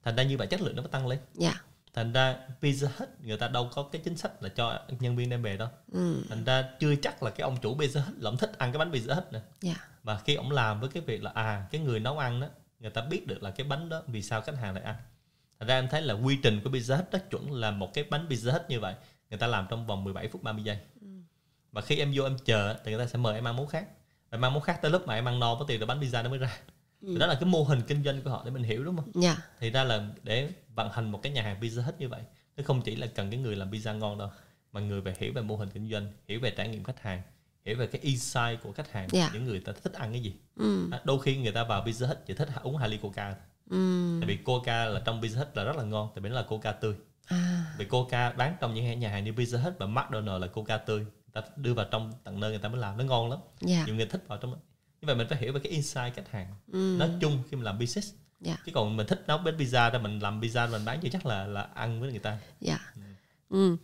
[0.04, 1.64] thành ra như vậy chất lượng nó mới tăng lên yeah.
[1.94, 5.16] Dạ thành ra pizza hut người ta đâu có cái chính sách là cho nhân
[5.16, 5.68] viên đem về đâu.
[5.92, 6.24] Ừ.
[6.28, 8.78] thành ra chưa chắc là cái ông chủ pizza hut là ông thích ăn cái
[8.78, 9.40] bánh pizza hut nè.
[9.64, 9.78] Yeah.
[10.02, 12.46] và khi ông làm với cái việc là à cái người nấu ăn đó
[12.80, 14.94] người ta biết được là cái bánh đó vì sao khách hàng lại ăn.
[15.58, 18.04] Thành ra em thấy là quy trình của pizza hut rất chuẩn là một cái
[18.04, 18.94] bánh pizza hut như vậy.
[19.30, 20.78] Người ta làm trong vòng 17 phút 30 giây.
[21.00, 21.06] Ừ.
[21.72, 23.86] và khi em vô em chờ thì người ta sẽ mời em ăn món khác.
[24.30, 26.22] Và mang món khác tới lúc mà em ăn no có tiền là bánh pizza
[26.22, 26.58] nó mới ra
[27.02, 27.18] ừ.
[27.18, 29.10] đó là cái mô hình kinh doanh của họ để mình hiểu đúng không?
[29.14, 29.36] Dạ.
[29.60, 32.22] Thì ra là để vận hành một cái nhà hàng pizza hết như vậy,
[32.56, 34.30] nó không chỉ là cần cái người làm pizza ngon đâu,
[34.72, 37.22] mà người phải hiểu về mô hình kinh doanh, hiểu về trải nghiệm khách hàng,
[37.64, 39.30] hiểu về cái insight của khách hàng, dạ.
[39.34, 40.34] những người ta thích ăn cái gì.
[40.56, 40.88] Ừ.
[40.92, 43.34] À, đôi khi người ta vào pizza hết chỉ thích uống hai ly coca.
[43.70, 44.18] Ừ.
[44.20, 46.42] Tại vì coca là trong pizza hết là rất là ngon, tại vì nó là
[46.42, 46.94] coca tươi.
[47.26, 47.74] À.
[47.78, 50.98] Vì coca bán trong những nhà hàng như pizza hết và McDonald's là coca tươi,
[50.98, 53.38] người ta đưa vào trong tận nơi người ta mới làm nó ngon lắm.
[53.60, 53.84] Dạ.
[53.86, 54.54] Nhiều người thích vào trong
[55.02, 56.96] như vậy mình phải hiểu về cái insight khách hàng ừ.
[56.98, 58.56] nói chung khi mình làm business dạ.
[58.66, 61.26] chứ còn mình thích nấu bánh pizza ra mình làm pizza mình bán chưa chắc
[61.26, 63.02] là là ăn với người ta dạ ừ.
[63.50, 63.76] Ừ.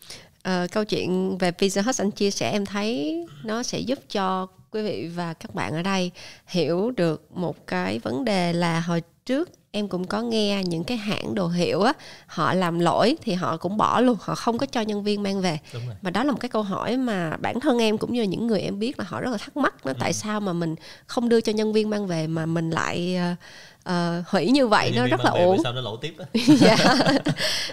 [0.43, 4.47] À, câu chuyện về Pizza Hut anh chia sẻ em thấy nó sẽ giúp cho
[4.71, 6.11] quý vị và các bạn ở đây
[6.47, 10.97] hiểu được một cái vấn đề là hồi trước em cũng có nghe những cái
[10.97, 11.93] hãng đồ hiệu á
[12.27, 15.41] họ làm lỗi thì họ cũng bỏ luôn họ không có cho nhân viên mang
[15.41, 15.59] về
[16.03, 18.61] và đó là một cái câu hỏi mà bản thân em cũng như những người
[18.61, 19.97] em biết là họ rất là thắc mắc nó ừ.
[20.01, 20.75] tại sao mà mình
[21.07, 23.19] không đưa cho nhân viên mang về mà mình lại
[23.89, 23.93] uh,
[24.27, 26.17] hủy như vậy nó rất là ổn sao nó lỗi tiếp
[26.59, 26.77] dạ.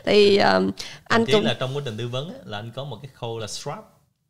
[0.06, 0.72] thì um,
[1.04, 3.39] anh cũng là trong quá trình tư vấn á, là anh có một cái khâu
[3.39, 3.82] là swap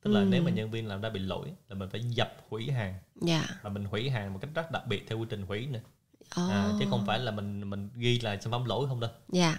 [0.04, 0.26] tức là ừ.
[0.30, 3.44] nếu mà nhân viên làm ra bị lỗi là mình phải dập hủy hàng dạ.
[3.62, 5.80] và mình hủy hàng một cách rất đặc biệt theo quy trình hủy nữa
[6.42, 6.52] oh.
[6.52, 9.58] à, chứ không phải là mình mình ghi là sản phẩm lỗi không đâu dạ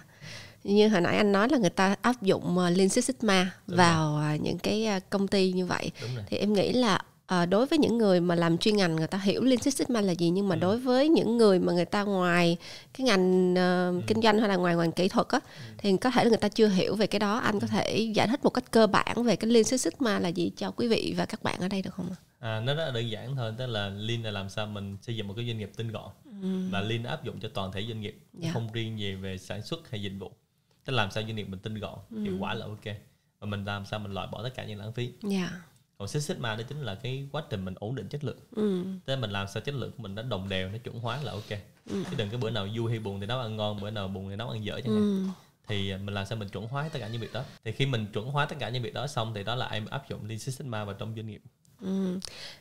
[0.63, 3.77] như hồi nãy anh nói là người ta áp dụng uh, Lean Six Sigma Đúng
[3.77, 4.35] vào rồi.
[4.35, 5.91] Uh, những cái uh, công ty như vậy
[6.27, 9.17] thì em nghĩ là à, đối với những người mà làm chuyên ngành người ta
[9.17, 10.59] hiểu Lean Six Sigma là gì nhưng mà ừ.
[10.59, 12.57] đối với những người mà người ta ngoài
[12.93, 14.01] cái ngành uh, ừ.
[14.07, 15.73] kinh doanh hay là ngoài ngành kỹ thuật á ừ.
[15.77, 18.27] thì có thể là người ta chưa hiểu về cái đó anh có thể giải
[18.27, 21.13] thích một cách cơ bản về cái Lean Six Sigma là gì cho quý vị
[21.17, 22.26] và các bạn ở đây được không ạ?
[22.39, 25.15] À, nó rất là đơn giản thôi tức là Lean là làm sao mình xây
[25.15, 26.69] dựng một cái doanh nghiệp tinh gọn ừ.
[26.71, 28.53] và Lean áp dụng cho toàn thể doanh nghiệp yeah.
[28.53, 30.31] không riêng gì về sản xuất hay dịch vụ
[30.85, 32.23] tức là làm sao doanh nghiệp mình tinh gọn ừ.
[32.23, 32.85] hiệu quả là ok
[33.39, 35.51] và mình làm sao mình loại bỏ tất cả những lãng phí yeah
[35.97, 38.83] còn Six Sigma đó chính là cái quá trình mình ổn định chất lượng ừ.
[39.07, 41.31] thế mình làm sao chất lượng của mình nó đồng đều nó chuẩn hóa là
[41.31, 41.49] ok
[41.89, 42.03] ừ.
[42.09, 44.29] chứ đừng cái bữa nào vui hay buồn thì nấu ăn ngon bữa nào buồn
[44.29, 45.25] thì nấu ăn dở chẳng hạn ừ.
[45.67, 48.05] thì mình làm sao mình chuẩn hóa tất cả những việc đó thì khi mình
[48.13, 50.39] chuẩn hóa tất cả những việc đó xong thì đó là em áp dụng Lean
[50.39, 51.41] Six Sigma vào trong doanh nghiệp
[51.81, 52.19] Ừ.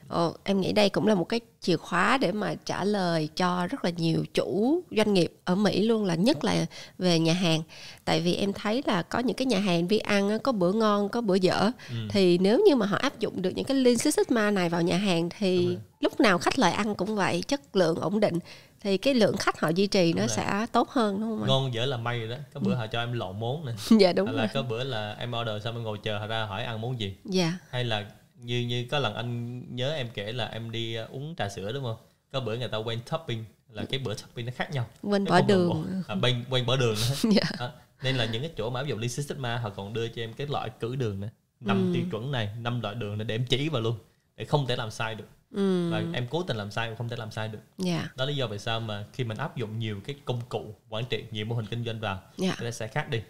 [0.09, 3.67] Ồ, em nghĩ đây cũng là một cái chìa khóa để mà trả lời cho
[3.67, 6.67] rất là nhiều chủ doanh nghiệp ở Mỹ luôn là nhất là
[6.99, 7.63] về nhà hàng
[8.05, 11.09] tại vì em thấy là có những cái nhà hàng đi ăn có bữa ngon
[11.09, 11.97] có bữa dở ừ.
[12.11, 14.83] thì nếu như mà họ áp dụng được những cái Lean Six Sigma này vào
[14.83, 18.39] nhà hàng thì lúc nào khách lại ăn cũng vậy chất lượng ổn định
[18.81, 20.37] thì cái lượng khách họ duy trì đúng nó rồi.
[20.37, 21.49] sẽ tốt hơn đúng không anh?
[21.49, 22.77] ngon dở là may rồi đó có bữa ừ.
[22.77, 25.65] họ cho em lộn món nè dạ đúng hay là có bữa là em order
[25.65, 28.07] xong em ngồi chờ họ ra hỏi ăn món gì dạ hay là
[28.39, 31.73] như như có lần anh nhớ em kể là em đi ờ, uống trà sữa
[31.73, 31.97] đúng không
[32.33, 35.41] có bữa người ta quên topping là cái bữa topping nó khác nhau quên bỏ
[35.41, 37.59] đường à, quên, quên bỏ đường nữa yeah.
[37.59, 37.71] à,
[38.03, 40.23] nên là những cái chỗ mà áp dụng Lean Six Sigma họ còn đưa cho
[40.23, 41.29] em cái loại cử đường nữa
[41.61, 41.95] năm ừ.
[41.95, 43.99] tiêu chuẩn này năm loại đường này để em chỉ vào luôn
[44.37, 45.91] để không thể làm sai được ừ.
[45.91, 48.03] và em cố tình làm sai cũng không thể làm sai được yeah.
[48.03, 48.11] Dạ.
[48.17, 50.75] đó là lý do vì sao mà khi mình áp dụng nhiều cái công cụ
[50.89, 52.59] quản trị nhiều mô hình kinh doanh vào yeah.
[52.59, 52.65] Dạ.
[52.65, 53.21] nó sẽ khác đi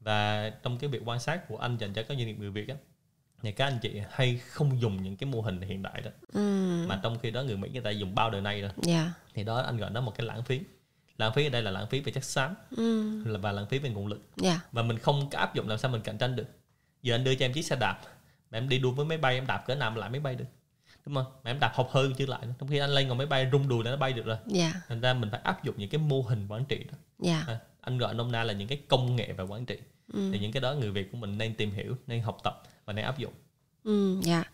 [0.00, 2.68] và trong cái việc quan sát của anh dành cho các doanh nghiệp người việt
[2.68, 2.74] á
[3.42, 6.40] thì các anh chị hay không dùng những cái mô hình hiện đại đó ừ.
[6.88, 9.06] mà trong khi đó người mỹ người ta dùng bao đời nay rồi yeah.
[9.06, 9.12] Dạ.
[9.34, 10.60] thì đó anh gọi nó một cái lãng phí
[11.18, 13.38] lãng phí ở đây là lãng phí về chất xám ừ.
[13.38, 14.72] và lãng phí về nguồn lực yeah.
[14.72, 16.46] và mình không áp dụng làm sao mình cạnh tranh được
[17.02, 18.00] giờ anh đưa cho em chiếc xe đạp
[18.50, 20.34] mà em đi đua với máy bay em đạp cỡ nào mà lại máy bay
[20.34, 20.44] được
[21.06, 23.26] đúng không mà em đạp học hơi chứ lại trong khi anh lên ngồi máy
[23.26, 24.74] bay rung đùi là nó bay được rồi yeah.
[24.88, 27.48] thành ra mình phải áp dụng những cái mô hình quản trị đó yeah.
[27.48, 29.76] à, anh gọi nôm na là những cái công nghệ và quản trị
[30.12, 30.30] ừ.
[30.32, 32.92] thì những cái đó người việt của mình nên tìm hiểu nên học tập và
[32.92, 33.32] nên áp dụng
[33.84, 34.44] ừ dạ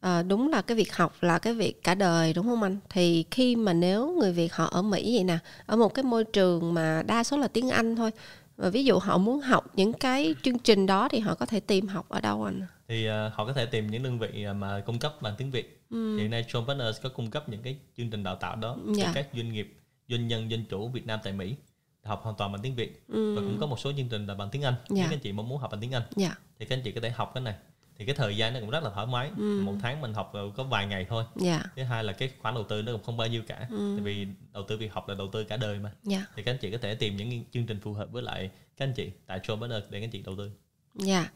[0.00, 3.24] à, đúng là cái việc học là cái việc cả đời đúng không anh thì
[3.30, 6.74] khi mà nếu người việt họ ở mỹ vậy nè ở một cái môi trường
[6.74, 8.10] mà đa số là tiếng anh thôi
[8.56, 11.60] và ví dụ họ muốn học những cái chương trình đó thì họ có thể
[11.60, 14.80] tìm học ở đâu anh thì uh, họ có thể tìm những đơn vị mà
[14.86, 16.18] cung cấp bằng tiếng việt ừ.
[16.18, 19.04] hiện nay John Partners có cung cấp những cái chương trình đào tạo đó dạ.
[19.04, 19.74] cho các doanh nghiệp
[20.08, 21.56] doanh nhân doanh chủ Việt Nam tại Mỹ
[22.02, 23.34] học hoàn toàn bằng tiếng Việt ừ.
[23.34, 24.96] và cũng có một số chương trình là bằng tiếng Anh dạ.
[24.96, 26.36] nếu các anh chị mong muốn học bằng tiếng Anh dạ.
[26.58, 27.54] thì các anh chị có thể học cái này
[27.96, 29.62] thì cái thời gian nó cũng rất là thoải mái ừ.
[29.64, 31.66] một tháng mình học có vài ngày thôi yeah.
[31.76, 33.92] thứ hai là cái khoản đầu tư nó cũng không bao nhiêu cả ừ.
[33.96, 36.22] tại vì đầu tư việc học là đầu tư cả đời mà yeah.
[36.36, 38.84] thì các anh chị có thể tìm những chương trình phù hợp với lại các
[38.84, 40.50] anh chị tại John Partners để các anh chị đầu tư
[40.94, 41.30] dạ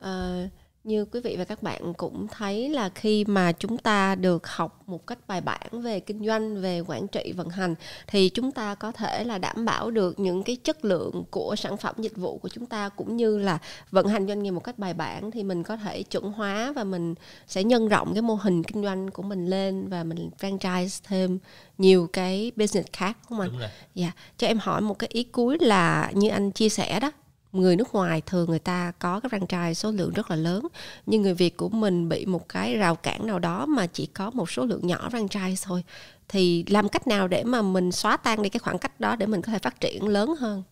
[0.00, 0.44] yeah.
[0.44, 0.52] uh,
[0.88, 4.82] như quý vị và các bạn cũng thấy là khi mà chúng ta được học
[4.86, 7.74] một cách bài bản về kinh doanh về quản trị vận hành
[8.06, 11.76] thì chúng ta có thể là đảm bảo được những cái chất lượng của sản
[11.76, 13.58] phẩm dịch vụ của chúng ta cũng như là
[13.90, 16.84] vận hành doanh nghiệp một cách bài bản thì mình có thể chuẩn hóa và
[16.84, 17.14] mình
[17.46, 21.38] sẽ nhân rộng cái mô hình kinh doanh của mình lên và mình franchise thêm
[21.78, 23.50] nhiều cái business khác không anh?
[23.60, 23.68] Dạ.
[23.94, 24.16] Yeah.
[24.38, 27.12] Cho em hỏi một cái ý cuối là như anh chia sẻ đó
[27.52, 30.66] người nước ngoài thường người ta có cái franchise số lượng rất là lớn
[31.06, 34.30] nhưng người Việt của mình bị một cái rào cản nào đó mà chỉ có
[34.30, 35.84] một số lượng nhỏ franchise thôi.
[36.28, 39.26] Thì làm cách nào để mà mình xóa tan đi cái khoảng cách đó để
[39.26, 40.62] mình có thể phát triển lớn hơn?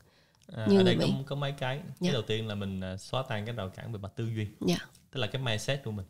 [0.53, 1.79] À, như ở đây có, có mấy cái.
[1.79, 2.13] Cái yeah.
[2.13, 4.47] đầu tiên là mình à, xóa tan cái rào cản về mặt tư duy.
[4.69, 4.83] Yeah.
[5.11, 6.07] tức là cái mindset của mình.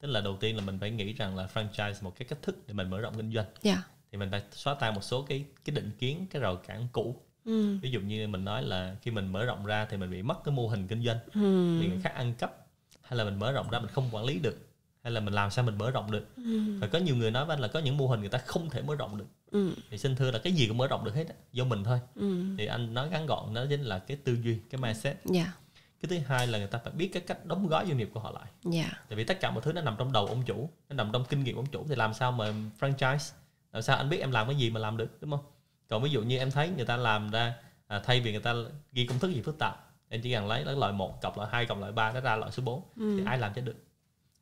[0.00, 2.66] Tức là đầu tiên là mình phải nghĩ rằng là franchise một cái cách thức
[2.66, 3.46] để mình mở rộng kinh doanh.
[3.62, 3.78] Yeah.
[4.12, 7.16] thì mình phải xóa tan một số cái cái định kiến cái rào cản cũ
[7.48, 7.76] ừ.
[7.82, 10.44] ví dụ như mình nói là khi mình mở rộng ra thì mình bị mất
[10.44, 11.80] cái mô hình kinh doanh ừ.
[11.80, 12.66] bị người khác ăn cắp
[13.02, 14.68] hay là mình mở rộng ra mình không quản lý được
[15.02, 16.78] hay là mình làm sao mình mở rộng được ừ.
[16.80, 18.70] và có nhiều người nói với anh là có những mô hình người ta không
[18.70, 19.70] thể mở rộng được ừ.
[19.90, 22.44] thì xin thưa là cái gì cũng mở rộng được hết do mình thôi ừ.
[22.58, 25.46] thì anh nói ngắn gọn nó chính là cái tư duy cái mindset yeah.
[25.46, 25.52] Dạ.
[26.00, 28.20] cái thứ hai là người ta phải biết cái cách đóng gói doanh nghiệp của
[28.20, 28.90] họ lại yeah.
[28.90, 28.98] Dạ.
[29.08, 31.24] tại vì tất cả mọi thứ nó nằm trong đầu ông chủ nó nằm trong
[31.24, 33.32] kinh nghiệm ông chủ thì làm sao mà franchise
[33.72, 35.44] làm sao anh biết em làm cái gì mà làm được đúng không
[35.88, 37.54] còn ví dụ như em thấy người ta làm ra
[37.86, 38.54] à, thay vì người ta
[38.92, 41.48] ghi công thức gì phức tạp em chỉ cần lấy lấy loại một cộng loại
[41.52, 43.16] hai cộng loại ba nó ra loại số 4 ừ.
[43.18, 43.76] thì ai làm cho được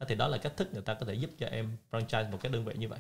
[0.09, 2.53] thì đó là cách thức người ta có thể giúp cho em franchise một cái
[2.53, 2.99] đơn vị như vậy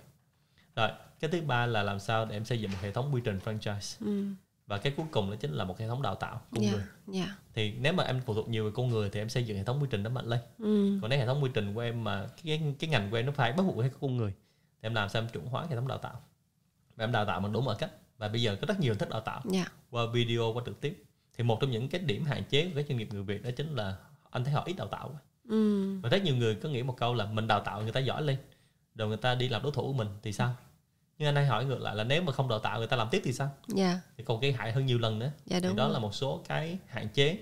[0.76, 0.90] rồi
[1.20, 3.38] cái thứ ba là làm sao để em xây dựng một hệ thống quy trình
[3.44, 4.24] franchise ừ.
[4.66, 6.84] và cái cuối cùng đó chính là một hệ thống đào tạo con yeah, người
[7.14, 7.28] yeah.
[7.54, 9.64] thì nếu mà em phụ thuộc nhiều về con người thì em xây dựng hệ
[9.64, 10.98] thống quy trình đó mạnh lên ừ.
[11.02, 13.32] còn nếu hệ thống quy trình của em mà cái cái ngành của em nó
[13.32, 14.32] phải bắt buộc hay con người
[14.82, 16.22] thì em làm sao em chuẩn hóa hệ thống đào tạo
[16.96, 18.98] và em đào tạo bằng đúng mọi cách và bây giờ có rất nhiều hình
[18.98, 19.66] thức đào tạo yeah.
[19.66, 19.72] Dạ.
[19.90, 21.04] qua video qua trực tiếp
[21.36, 23.50] thì một trong những cái điểm hạn chế của các doanh nghiệp người Việt đó
[23.56, 23.96] chính là
[24.30, 25.98] anh thấy họ ít đào tạo ừ.
[26.00, 28.22] và rất nhiều người có nghĩ một câu là mình đào tạo người ta giỏi
[28.22, 28.36] lên
[28.94, 30.54] rồi người ta đi làm đối thủ của mình thì sao
[31.18, 33.08] nhưng anh hay hỏi ngược lại là nếu mà không đào tạo người ta làm
[33.10, 33.76] tiếp thì sao yeah.
[33.76, 34.00] Dạ.
[34.16, 35.92] thì còn gây hại hơn nhiều lần nữa yeah, dạ, thì đó rồi.
[35.92, 37.38] là một số cái hạn chế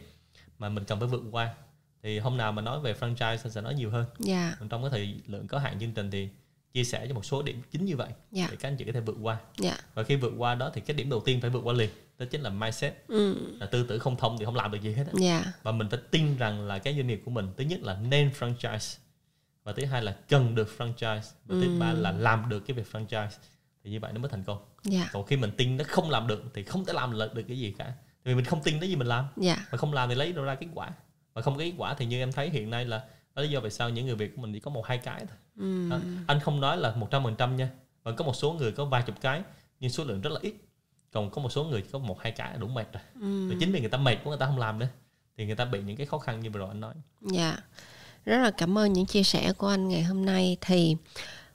[0.59, 1.55] mà mình cần phải vượt qua
[2.03, 4.59] thì hôm nào mà nói về franchise sẽ nói nhiều hơn yeah.
[4.71, 6.29] trong cái thời lượng có hạn chương trình thì
[6.75, 8.19] chia sẻ cho một số điểm chính như vậy yeah.
[8.33, 8.47] Dạ.
[8.51, 9.49] để các anh chị có thể vượt qua yeah.
[9.59, 9.77] Dạ.
[9.95, 12.27] và khi vượt qua đó thì cái điểm đầu tiên phải vượt qua liền đó
[12.31, 13.37] chính là mindset ừ.
[13.61, 15.45] là tư tưởng không thông thì không làm được gì hết yeah.
[15.45, 15.53] Dạ.
[15.63, 18.31] và mình phải tin rằng là cái doanh nghiệp của mình thứ nhất là nên
[18.39, 18.99] franchise
[19.65, 21.61] và thứ hai là cần được franchise và ừ.
[21.63, 23.29] thứ ba là làm được cái việc franchise
[23.85, 24.59] thì như vậy nó mới thành công
[24.91, 25.09] yeah.
[25.13, 27.75] còn khi mình tin nó không làm được thì không thể làm được cái gì
[27.79, 27.93] cả
[28.25, 29.59] vì mình không tin cái gì mình làm yeah.
[29.73, 30.91] mà không làm thì lấy đâu ra kết quả
[31.35, 33.05] mà không có kết quả thì như em thấy hiện nay là
[33.35, 35.19] đó lý do vì sao những người việt của mình chỉ có một hai cái
[35.19, 35.37] thôi.
[35.57, 35.91] Ừ.
[35.91, 37.69] à, anh không nói là một trăm phần trăm nha
[38.03, 39.43] vẫn có một số người có vài chục cái
[39.81, 40.55] nhưng số lượng rất là ít.
[41.13, 43.03] Còn có một số người có một hai cái đủ mệt rồi.
[43.21, 43.49] Ừ.
[43.51, 44.89] và chính vì người ta mệt của người ta không làm nữa
[45.37, 46.95] thì người ta bị những cái khó khăn như vừa rồi anh nói.
[47.21, 47.59] Dạ.
[48.25, 50.57] Rất là cảm ơn những chia sẻ của anh ngày hôm nay.
[50.61, 50.97] Thì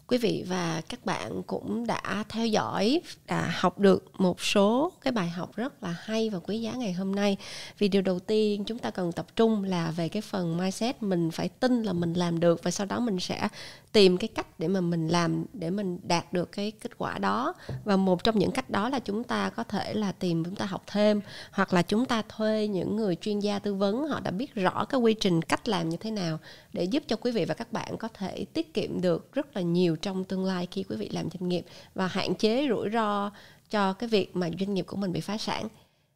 [0.09, 5.11] quý vị và các bạn cũng đã theo dõi đã học được một số cái
[5.11, 7.37] bài học rất là hay và quý giá ngày hôm nay.
[7.77, 11.31] Vì điều đầu tiên chúng ta cần tập trung là về cái phần mindset, mình
[11.31, 13.47] phải tin là mình làm được và sau đó mình sẽ
[13.91, 17.53] tìm cái cách để mà mình làm, để mình đạt được cái kết quả đó.
[17.83, 20.65] Và một trong những cách đó là chúng ta có thể là tìm chúng ta
[20.65, 24.31] học thêm hoặc là chúng ta thuê những người chuyên gia tư vấn họ đã
[24.31, 26.39] biết rõ cái quy trình cách làm như thế nào
[26.73, 29.61] để giúp cho quý vị và các bạn có thể tiết kiệm được rất là
[29.61, 31.65] nhiều trong tương lai khi quý vị làm doanh nghiệp
[31.95, 33.31] và hạn chế rủi ro
[33.69, 35.67] cho cái việc mà doanh nghiệp của mình bị phá sản.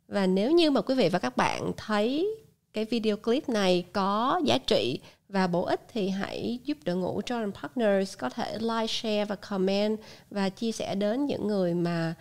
[0.08, 2.36] Và nếu như mà quý vị và các bạn thấy
[2.74, 5.00] cái video clip này có giá trị
[5.30, 9.36] và bổ ích thì hãy giúp đội ngũ Jordan Partners có thể like, share và
[9.36, 10.00] comment
[10.32, 12.14] và chia sẻ đến những người mà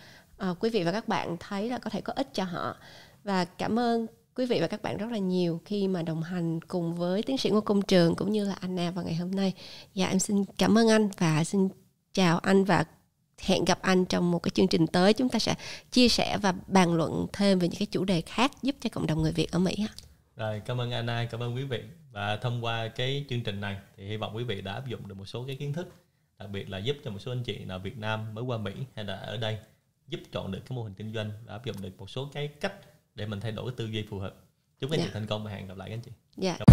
[0.51, 2.75] uh, quý vị và các bạn thấy là có thể có ích cho họ.
[3.23, 6.61] Và cảm ơn quý vị và các bạn rất là nhiều khi mà đồng hành
[6.61, 9.53] cùng với tiến sĩ Ngô Công Trường cũng như là Anna vào ngày hôm nay.
[9.93, 11.69] Dạ em xin cảm ơn anh và xin
[12.13, 12.85] chào anh và
[13.41, 15.55] hẹn gặp anh trong một cái chương trình tới chúng ta sẽ
[15.91, 19.07] chia sẻ và bàn luận thêm về những cái chủ đề khác giúp cho cộng
[19.07, 19.85] đồng người Việt ở Mỹ.
[20.35, 23.77] Rồi cảm ơn Anna, cảm ơn quý vị và thông qua cái chương trình này
[23.97, 25.93] thì hy vọng quý vị đã áp dụng được một số cái kiến thức
[26.39, 28.71] đặc biệt là giúp cho một số anh chị nào Việt Nam mới qua Mỹ
[28.95, 29.57] hay là ở đây
[30.07, 32.47] giúp chọn được cái mô hình kinh doanh và áp dụng được một số cái
[32.47, 32.73] cách
[33.15, 34.35] để mình thay đổi tư duy phù hợp
[34.79, 35.07] chúc anh yeah.
[35.07, 35.19] chị dạ.
[35.19, 36.59] thành công và hẹn gặp lại các anh chị yeah.
[36.59, 36.72] Dạ.